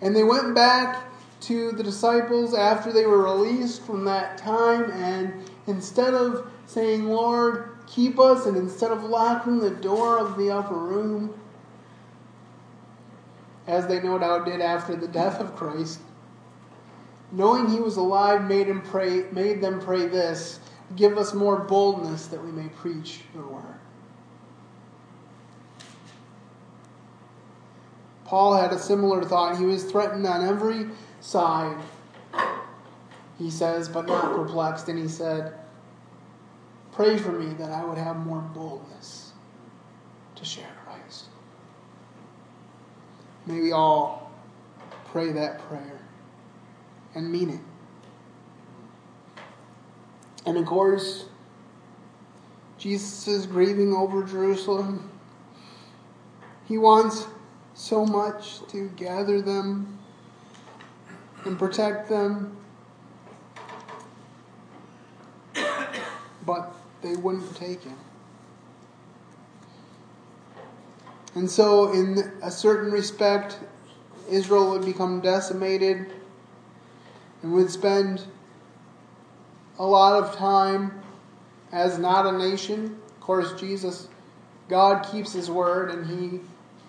And 0.00 0.14
they 0.14 0.22
went 0.22 0.54
back 0.54 1.04
to 1.42 1.72
the 1.72 1.82
disciples 1.82 2.54
after 2.54 2.92
they 2.92 3.06
were 3.06 3.22
released 3.22 3.82
from 3.82 4.04
that 4.04 4.38
time, 4.38 4.90
and 4.92 5.50
instead 5.66 6.14
of 6.14 6.50
saying, 6.66 7.06
Lord, 7.06 7.70
keep 7.86 8.20
us, 8.20 8.46
and 8.46 8.56
instead 8.56 8.90
of 8.90 9.02
locking 9.02 9.58
the 9.58 9.70
door 9.70 10.18
of 10.18 10.38
the 10.38 10.50
upper 10.50 10.74
room, 10.74 11.34
as 13.66 13.86
they 13.86 14.00
no 14.00 14.18
doubt 14.18 14.46
did 14.46 14.60
after 14.60 14.94
the 14.94 15.08
death 15.08 15.40
of 15.40 15.56
Christ, 15.56 16.00
knowing 17.34 17.68
he 17.68 17.80
was 17.80 17.96
alive 17.96 18.44
made 18.44 18.66
him 18.66 18.80
pray 18.80 19.24
made 19.32 19.60
them 19.60 19.80
pray 19.80 20.06
this 20.06 20.60
give 20.96 21.18
us 21.18 21.34
more 21.34 21.58
boldness 21.60 22.26
that 22.26 22.42
we 22.42 22.52
may 22.52 22.68
preach 22.68 23.22
your 23.34 23.46
word. 23.46 23.62
Paul 28.24 28.54
had 28.54 28.72
a 28.72 28.78
similar 28.78 29.22
thought. 29.22 29.58
He 29.58 29.64
was 29.64 29.84
threatened 29.84 30.26
on 30.26 30.44
every 30.44 30.86
side 31.20 31.78
he 33.38 33.50
says 33.50 33.88
but 33.88 34.06
not 34.06 34.34
perplexed. 34.34 34.88
And 34.88 34.98
he 34.98 35.08
said 35.08 35.54
pray 36.92 37.16
for 37.18 37.32
me 37.32 37.52
that 37.54 37.70
i 37.70 37.84
would 37.84 37.98
have 37.98 38.16
more 38.24 38.40
boldness 38.40 39.32
to 40.36 40.44
share 40.44 40.70
christ. 40.84 41.26
May 43.46 43.60
we 43.60 43.72
all 43.72 44.30
pray 45.06 45.32
that 45.32 45.58
prayer 45.68 45.93
and 47.14 47.30
mean 47.30 47.50
it. 47.50 47.60
And 50.46 50.58
of 50.58 50.66
course, 50.66 51.26
Jesus 52.78 53.26
is 53.28 53.46
grieving 53.46 53.94
over 53.94 54.22
Jerusalem. 54.24 55.10
He 56.66 56.76
wants 56.76 57.26
so 57.74 58.04
much 58.04 58.66
to 58.68 58.88
gather 58.96 59.40
them 59.40 59.98
and 61.44 61.58
protect 61.58 62.08
them, 62.08 62.56
but 66.44 66.74
they 67.02 67.16
wouldn't 67.16 67.56
take 67.56 67.82
him. 67.82 67.98
And 71.34 71.50
so, 71.50 71.92
in 71.92 72.32
a 72.42 72.50
certain 72.50 72.92
respect, 72.92 73.58
Israel 74.30 74.70
would 74.70 74.84
become 74.84 75.20
decimated 75.20 76.12
and 77.44 77.52
would 77.52 77.70
spend 77.70 78.22
a 79.78 79.84
lot 79.84 80.14
of 80.14 80.34
time 80.34 81.02
as 81.72 81.98
not 81.98 82.24
a 82.24 82.38
nation. 82.38 82.98
Of 83.06 83.20
course, 83.20 83.52
Jesus, 83.60 84.08
God 84.70 85.06
keeps 85.12 85.34
his 85.34 85.50
word, 85.50 85.90
and 85.90 86.06
he 86.06 86.40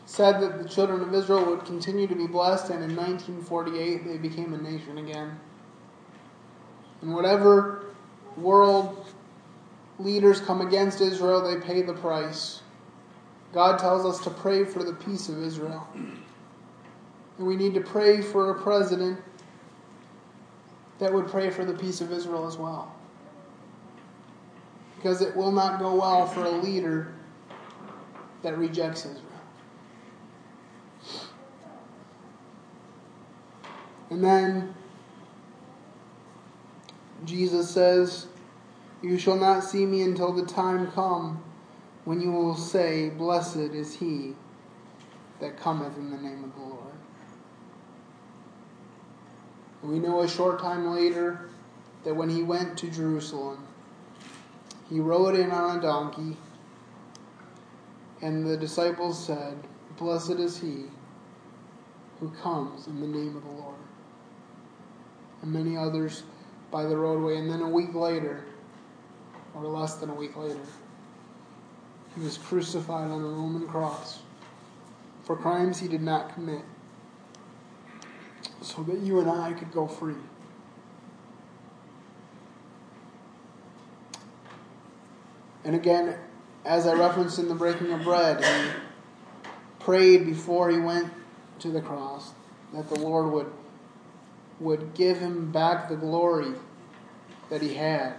said 0.06 0.40
that 0.40 0.64
the 0.64 0.70
children 0.70 1.02
of 1.02 1.14
Israel 1.14 1.46
would 1.48 1.66
continue 1.66 2.08
to 2.08 2.16
be 2.16 2.26
blessed, 2.26 2.70
and 2.70 2.82
in 2.82 2.96
1948 2.96 4.06
they 4.06 4.18
became 4.18 4.54
a 4.54 4.58
nation 4.58 4.98
again. 4.98 5.38
And 7.02 7.14
whatever 7.14 7.88
world 8.38 9.08
leaders 10.00 10.40
come 10.40 10.62
against 10.62 11.02
Israel, 11.02 11.42
they 11.42 11.60
pay 11.60 11.82
the 11.82 11.96
price. 11.96 12.62
God 13.52 13.78
tells 13.78 14.06
us 14.06 14.24
to 14.24 14.30
pray 14.30 14.64
for 14.64 14.86
the 14.86 14.94
peace 14.94 15.28
of 15.28 15.44
Israel. 15.44 15.86
And 15.94 17.46
we 17.46 17.58
need 17.58 17.74
to 17.74 17.82
pray 17.82 18.22
for 18.22 18.52
a 18.52 18.64
president 18.64 19.20
that 21.00 21.14
would 21.14 21.28
pray 21.28 21.50
for 21.50 21.66
the 21.66 21.74
peace 21.74 22.02
of 22.02 22.12
Israel 22.12 22.48
as 22.48 22.58
well. 22.58 22.94
Because 24.96 25.22
it 25.22 25.36
will 25.36 25.52
not 25.52 25.80
go 25.80 25.96
well 25.96 26.26
for 26.26 26.44
a 26.44 26.52
leader 26.52 27.14
that 28.42 28.58
rejects 28.58 29.06
Israel. 29.06 29.22
And 34.10 34.24
then 34.24 34.74
Jesus 37.26 37.70
says, 37.70 38.28
You 39.02 39.18
shall 39.18 39.36
not 39.36 39.64
see 39.64 39.86
me 39.86 40.02
until 40.04 40.32
the 40.32 40.46
time 40.46 40.92
come 40.92 41.44
when 42.06 42.22
you 42.22 42.32
will 42.32 42.56
say, 42.56 43.10
Blessed 43.10 43.58
is 43.58 43.96
he 43.96 44.36
that 45.40 45.58
cometh 45.58 45.98
in 45.98 46.12
the 46.12 46.18
name 46.18 46.44
of 46.44 46.54
the 46.56 46.62
Lord. 46.62 46.75
We 49.86 50.00
know 50.00 50.22
a 50.22 50.28
short 50.28 50.60
time 50.60 50.88
later 50.88 51.50
that 52.04 52.16
when 52.16 52.30
he 52.30 52.44
went 52.44 52.78
to 52.80 52.90
Jerusalem, 52.90 53.66
he 54.90 55.00
rode 55.00 55.36
in 55.36 55.52
on 55.52 55.78
a 55.78 55.82
donkey, 55.82 56.38
and 58.22 58.46
the 58.46 58.58
disciples 58.58 59.24
said, 59.24 59.58
Blessed 59.98 60.32
is 60.32 60.58
he 60.58 60.86
who 62.20 62.30
comes 62.30 62.88
in 62.88 63.00
the 63.00 63.08
name 63.08 63.36
of 63.36 63.44
the 63.44 63.52
Lord. 63.52 63.76
And 65.42 65.52
many 65.52 65.78
others 65.78 66.24
by 66.72 66.84
the 66.84 66.98
roadway. 66.98 67.38
And 67.38 67.50
then 67.50 67.62
a 67.62 67.70
week 67.70 67.94
later, 67.94 68.46
or 69.54 69.64
less 69.66 69.96
than 69.96 70.10
a 70.10 70.14
week 70.14 70.36
later, 70.36 70.60
he 72.16 72.22
was 72.22 72.38
crucified 72.38 73.10
on 73.12 73.22
a 73.22 73.28
Roman 73.28 73.68
cross 73.68 74.20
for 75.26 75.36
crimes 75.36 75.80
he 75.80 75.88
did 75.88 76.04
not 76.04 76.34
commit, 76.34 76.62
so 78.62 78.84
that 78.84 79.00
you 79.00 79.20
and 79.20 79.30
I 79.30 79.54
could 79.54 79.72
go 79.72 79.88
free. 79.88 80.16
And 85.64 85.76
again, 85.76 86.16
as 86.64 86.86
I 86.86 86.94
referenced 86.94 87.40
in 87.40 87.48
the 87.48 87.56
breaking 87.56 87.92
of 87.92 88.04
bread, 88.04 88.44
he 88.44 88.72
prayed 89.80 90.26
before 90.26 90.70
he 90.70 90.78
went 90.78 91.12
to 91.60 91.70
the 91.70 91.82
cross 91.82 92.32
that 92.74 92.88
the 92.90 93.00
Lord 93.00 93.32
would, 93.32 93.52
would 94.60 94.94
give 94.94 95.18
him 95.18 95.52
back 95.52 95.90
the 95.90 95.96
glory 95.96 96.54
that 97.50 97.62
he 97.62 97.74
had 97.74 98.16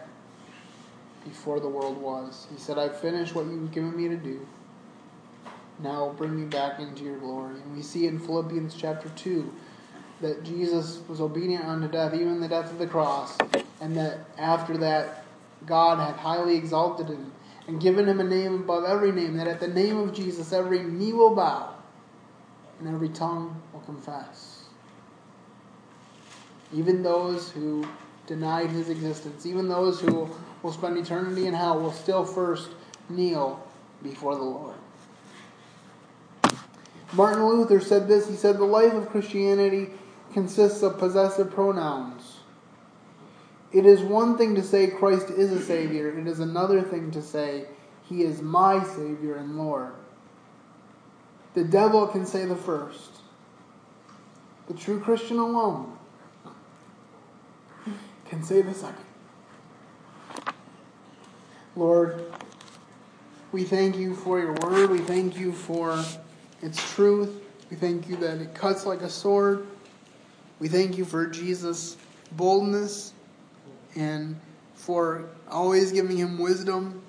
before 1.24 1.61
the 1.61 1.68
world 1.68 2.01
was. 2.01 2.47
He 2.53 2.59
said, 2.59 2.79
I've 2.79 2.99
finished 3.01 3.35
what 3.35 3.47
you've 3.47 3.72
given 3.72 3.97
me 3.97 4.09
to 4.09 4.16
do. 4.16 4.47
Now 5.79 6.14
bring 6.16 6.41
me 6.41 6.47
back 6.47 6.81
into 6.81 7.05
your 7.05 7.18
glory. 7.18 7.61
And 7.61 7.77
we 7.77 7.83
see 7.83 8.07
in 8.07 8.18
Philippians 8.18 8.74
chapter 8.74 9.09
2 9.11 9.53
that 10.21 10.43
Jesus 10.45 11.01
was 11.09 11.21
obedient 11.21 11.64
unto 11.64 11.89
death, 11.89 12.14
even 12.14 12.41
the 12.41 12.49
death 12.49 12.71
of 12.71 12.79
the 12.79 12.87
cross, 12.87 13.37
and 13.81 13.97
that 13.97 14.21
after 14.39 14.77
that, 14.79 15.25
God 15.67 15.99
had 15.99 16.17
highly 16.17 16.57
exalted 16.57 17.09
him 17.09 17.33
and 17.67 17.81
given 17.81 18.09
him 18.09 18.21
a 18.21 18.25
name 18.25 18.55
above 18.55 18.85
every 18.85 19.12
name, 19.12 19.37
that 19.37 19.49
at 19.49 19.61
the 19.61 19.69
name 19.69 19.99
of 19.99 20.14
Jesus 20.14 20.53
every 20.53 20.83
knee 20.83 21.12
will 21.12 21.35
bow 21.35 21.75
and 22.79 22.89
every 22.89 23.09
tongue 23.09 23.61
will 23.73 23.81
confess. 23.81 24.64
Even 26.73 27.03
those 27.03 27.51
who 27.51 27.87
denied 28.27 28.71
his 28.71 28.89
existence, 28.89 29.47
even 29.47 29.69
those 29.69 30.01
who 30.01 30.29
will 30.62 30.73
spend 30.73 30.97
eternity 30.99 31.47
in 31.47 31.55
hell, 31.55 31.81
will 31.81 31.93
still 31.93 32.25
first 32.25 32.71
kneel 33.09 33.64
before 34.03 34.35
the 34.35 34.43
Lord. 34.43 34.75
Martin 37.12 37.47
Luther 37.47 37.81
said 37.81 38.09
this 38.09 38.29
he 38.29 38.35
said, 38.35 38.59
The 38.59 38.64
life 38.64 38.93
of 38.93 39.09
Christianity 39.09 39.91
consists 40.37 40.82
of 40.82 40.99
possessive 40.99 41.51
pronouns. 41.51 42.41
It 43.72 43.87
is 43.87 44.03
one 44.03 44.37
thing 44.37 44.55
to 44.57 44.62
say 44.62 44.89
Christ 44.89 45.30
is 45.30 45.51
a 45.51 45.62
Savior, 45.62 46.11
it 46.11 46.26
is 46.26 46.41
another 46.41 46.82
thing 46.82 47.11
to 47.12 47.22
say 47.22 47.64
He 48.03 48.22
is 48.22 48.43
my 48.43 48.84
Savior 48.84 49.37
and 49.37 49.57
Lord. 49.57 49.95
The 51.55 51.64
devil 51.64 52.07
can 52.07 52.26
say 52.26 52.45
the 52.45 52.55
first, 52.55 53.12
the 54.68 54.74
true 54.74 55.01
Christian 55.01 55.39
alone 55.39 55.97
can 58.26 58.43
say 58.43 58.61
the 58.61 58.74
second. 58.74 59.07
Lord, 61.76 62.30
we 63.53 63.64
thank 63.64 63.97
you 63.97 64.14
for 64.14 64.39
your 64.39 64.53
word. 64.53 64.91
We 64.91 64.99
thank 64.99 65.39
you 65.39 65.53
for 65.53 66.05
its 66.61 66.93
truth. 66.93 67.41
We 67.70 67.78
thank 67.78 68.07
you 68.07 68.16
that 68.16 68.43
it 68.43 68.55
cuts 68.55 68.84
like 68.84 69.01
a 69.01 69.09
sword. 69.09 69.66
We 70.59 70.69
thank 70.69 70.97
you 70.97 71.05
for 71.05 71.27
Jesus' 71.27 71.97
boldness 72.33 73.13
and 73.95 74.37
for 74.75 75.29
always 75.51 75.93
giving 75.93 76.17
him 76.17 76.39
wisdom. 76.39 77.03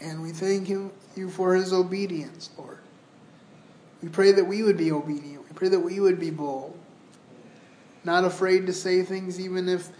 And 0.00 0.22
we 0.22 0.32
thank 0.32 0.68
you 0.68 0.92
for 1.30 1.54
his 1.54 1.72
obedience, 1.72 2.50
Lord. 2.56 2.78
We 4.02 4.08
pray 4.08 4.32
that 4.32 4.46
we 4.46 4.62
would 4.62 4.76
be 4.76 4.92
obedient. 4.92 5.46
We 5.48 5.54
pray 5.54 5.68
that 5.68 5.80
we 5.80 6.00
would 6.00 6.18
be 6.18 6.30
bold. 6.30 6.78
Not 8.04 8.24
afraid 8.24 8.66
to 8.66 8.72
say 8.72 9.02
things 9.02 9.38
even 9.38 9.68
if 9.68 9.90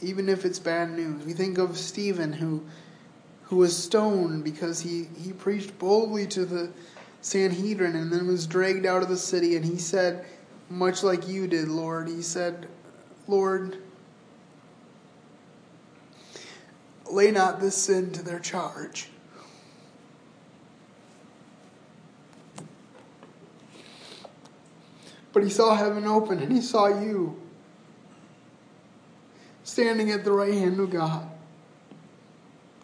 even 0.00 0.28
if 0.28 0.44
it's 0.44 0.58
bad 0.58 0.90
news. 0.90 1.24
We 1.24 1.32
think 1.32 1.58
of 1.58 1.76
Stephen 1.78 2.32
who 2.32 2.64
who 3.44 3.56
was 3.58 3.76
stoned 3.76 4.42
because 4.42 4.80
he, 4.80 5.08
he 5.22 5.32
preached 5.32 5.78
boldly 5.78 6.26
to 6.28 6.46
the 6.46 6.70
Sanhedrin 7.20 7.94
and 7.94 8.10
then 8.10 8.26
was 8.26 8.46
dragged 8.46 8.86
out 8.86 9.02
of 9.02 9.08
the 9.08 9.16
city 9.16 9.56
and 9.56 9.64
he 9.64 9.76
said, 9.76 10.24
much 10.72 11.02
like 11.02 11.28
you 11.28 11.46
did, 11.46 11.68
Lord, 11.68 12.08
he 12.08 12.22
said, 12.22 12.66
Lord, 13.28 13.78
lay 17.10 17.30
not 17.30 17.60
this 17.60 17.76
sin 17.76 18.10
to 18.12 18.22
their 18.22 18.40
charge. 18.40 19.08
But 25.32 25.44
he 25.44 25.50
saw 25.50 25.74
heaven 25.74 26.06
open 26.06 26.40
and 26.40 26.52
he 26.52 26.60
saw 26.60 26.88
you 26.88 27.40
standing 29.64 30.10
at 30.10 30.24
the 30.24 30.32
right 30.32 30.52
hand 30.52 30.78
of 30.80 30.90
God. 30.90 31.28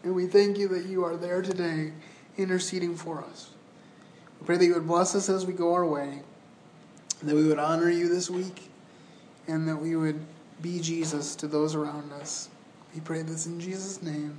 And 0.03 0.15
we 0.15 0.27
thank 0.27 0.59
you 0.59 0.69
that 0.69 0.87
you 0.87 1.05
are 1.05 1.17
there 1.17 1.43
today 1.43 1.93
interceding 2.37 2.97
for 2.97 3.23
us. 3.23 3.51
We 4.41 4.47
pray 4.47 4.57
that 4.57 4.65
you 4.65 4.75
would 4.75 4.87
bless 4.87 5.15
us 5.15 5.29
as 5.29 5.45
we 5.45 5.53
go 5.53 5.75
our 5.75 5.85
way, 5.85 6.23
that 7.23 7.35
we 7.35 7.47
would 7.47 7.59
honor 7.59 7.91
you 7.91 8.09
this 8.09 8.31
week, 8.31 8.71
and 9.47 9.67
that 9.69 9.77
we 9.77 9.97
would 9.97 10.21
be 10.63 10.81
Jesus 10.81 11.35
to 11.37 11.47
those 11.47 11.75
around 11.75 12.13
us. 12.13 12.49
We 12.95 13.01
pray 13.01 13.23
this 13.23 13.47
in 13.47 13.61
Jesus' 13.61 14.03
name. 14.03 14.39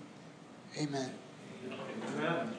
Amen. 0.78 1.12
Amen. 2.18 2.56